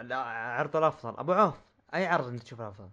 [0.00, 1.18] العرض الأفضل.
[1.18, 1.54] أبو عوف
[1.94, 2.88] أي عرض أنت تشوفه أفضل؟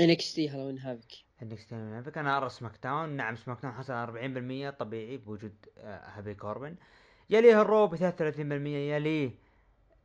[0.00, 1.12] NXT Halloween Havoc
[1.42, 6.34] NXT Halloween Havoc أنا أرى SmackDown نعم SmackDown حصل على 40% طبيعي بوجود آه، Happy
[6.34, 6.76] Corbin.
[7.30, 8.00] يليه ال Raw ب 33%
[8.66, 9.30] يليه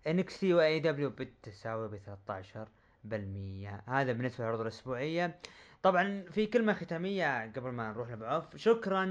[0.08, 5.40] NXT و AEW بالتساوي ب 13% هذا بالنسبة للعروض الأسبوعية.
[5.86, 9.06] طبعا في كلمة ختامية قبل ما نروح لبوعوف شكرا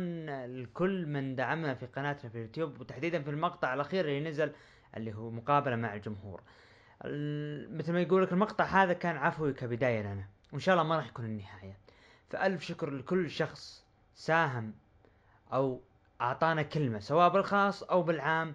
[0.47, 4.53] لكل من دعمنا في قناتنا في اليوتيوب وتحديدا في المقطع الأخير اللي نزل
[4.97, 6.43] اللي هو مقابلة مع الجمهور.
[7.71, 11.07] مثل ما يقول لك المقطع هذا كان عفوي كبدايه لنا وإن شاء الله ما راح
[11.07, 11.77] يكون النهاية.
[12.31, 13.85] فألف شكر لكل شخص
[14.15, 14.75] ساهم
[15.53, 15.81] أو
[16.21, 18.55] أعطانا كلمة سواء بالخاص أو بالعام.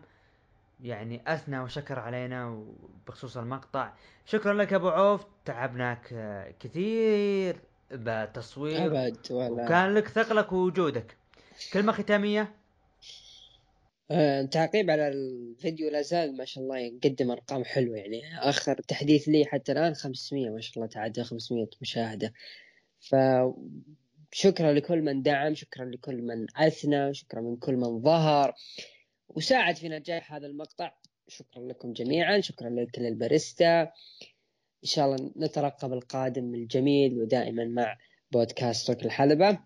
[0.82, 2.66] يعني أثنى وشكر علينا
[3.08, 3.92] بخصوص المقطع.
[4.26, 6.08] شكرا لك أبو عوف تعبناك
[6.60, 7.62] كثير.
[7.92, 11.18] بتصوير أبد ولا؟ وكان لك ثقلك ووجودك
[11.74, 12.60] كلمة ختامية؟
[14.12, 18.22] آه، تعقيب على الفيديو لا زال ما شاء الله يقدم أرقام حلوة يعني.
[18.40, 22.34] آخر تحديث لي حتى الآن 500 ما شاء الله تعدى 500 مشاهدة.
[23.00, 23.16] ف
[24.32, 28.54] شكرا لكل من دعم شكرا لكل من أثنى شكرا من كل من ظهر.
[29.30, 30.94] وساعد في نجاح هذا المقطع.
[31.28, 33.92] شكرا لكم جميعا شكرا لكل الباريستا.
[34.84, 37.98] إن شاء الله نترقب القادم الجميل ودائما مع
[38.32, 39.60] بودكاست رك الحلبة.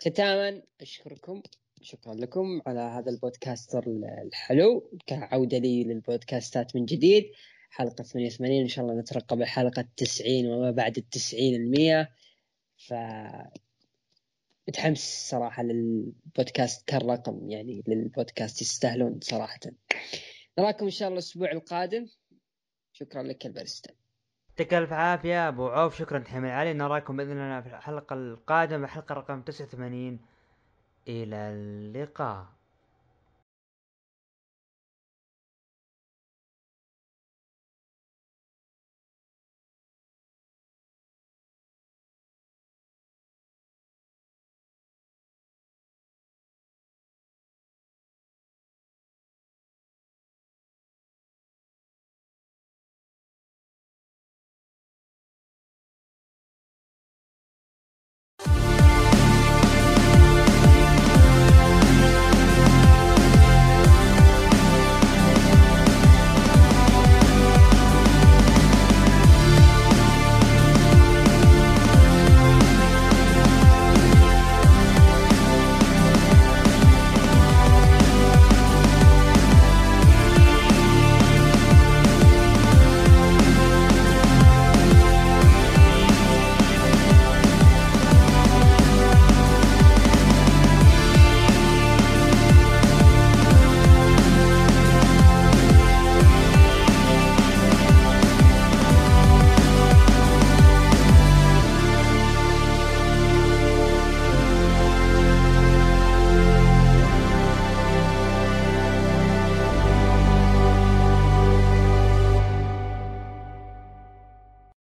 [0.00, 1.42] ختاما أشكركم
[1.82, 3.74] شكرا لكم على هذا البودكاست
[4.24, 4.90] الحلو.
[5.06, 7.30] كعودة لي للبودكاستات من جديد.
[7.70, 12.10] حلقة 88 إن شاء الله نترقب الحلقة 90 وما بعد التسعين المية.
[12.76, 12.94] ف
[14.68, 19.60] متحمس صراحة للبودكاست كالرقم يعني للبودكاست يستاهلون صراحة.
[20.58, 22.06] نراكم إن شاء الله الأسبوع القادم.
[22.92, 23.99] شكرا لك الباريستا
[24.60, 26.72] يعطيك ألف عافية أبو عوف شكرا تحمل علي.
[26.72, 30.18] نراكم بإذن الله في الحلقة القادمة الحلقة رقم 89
[31.08, 32.46] إلى اللقاء.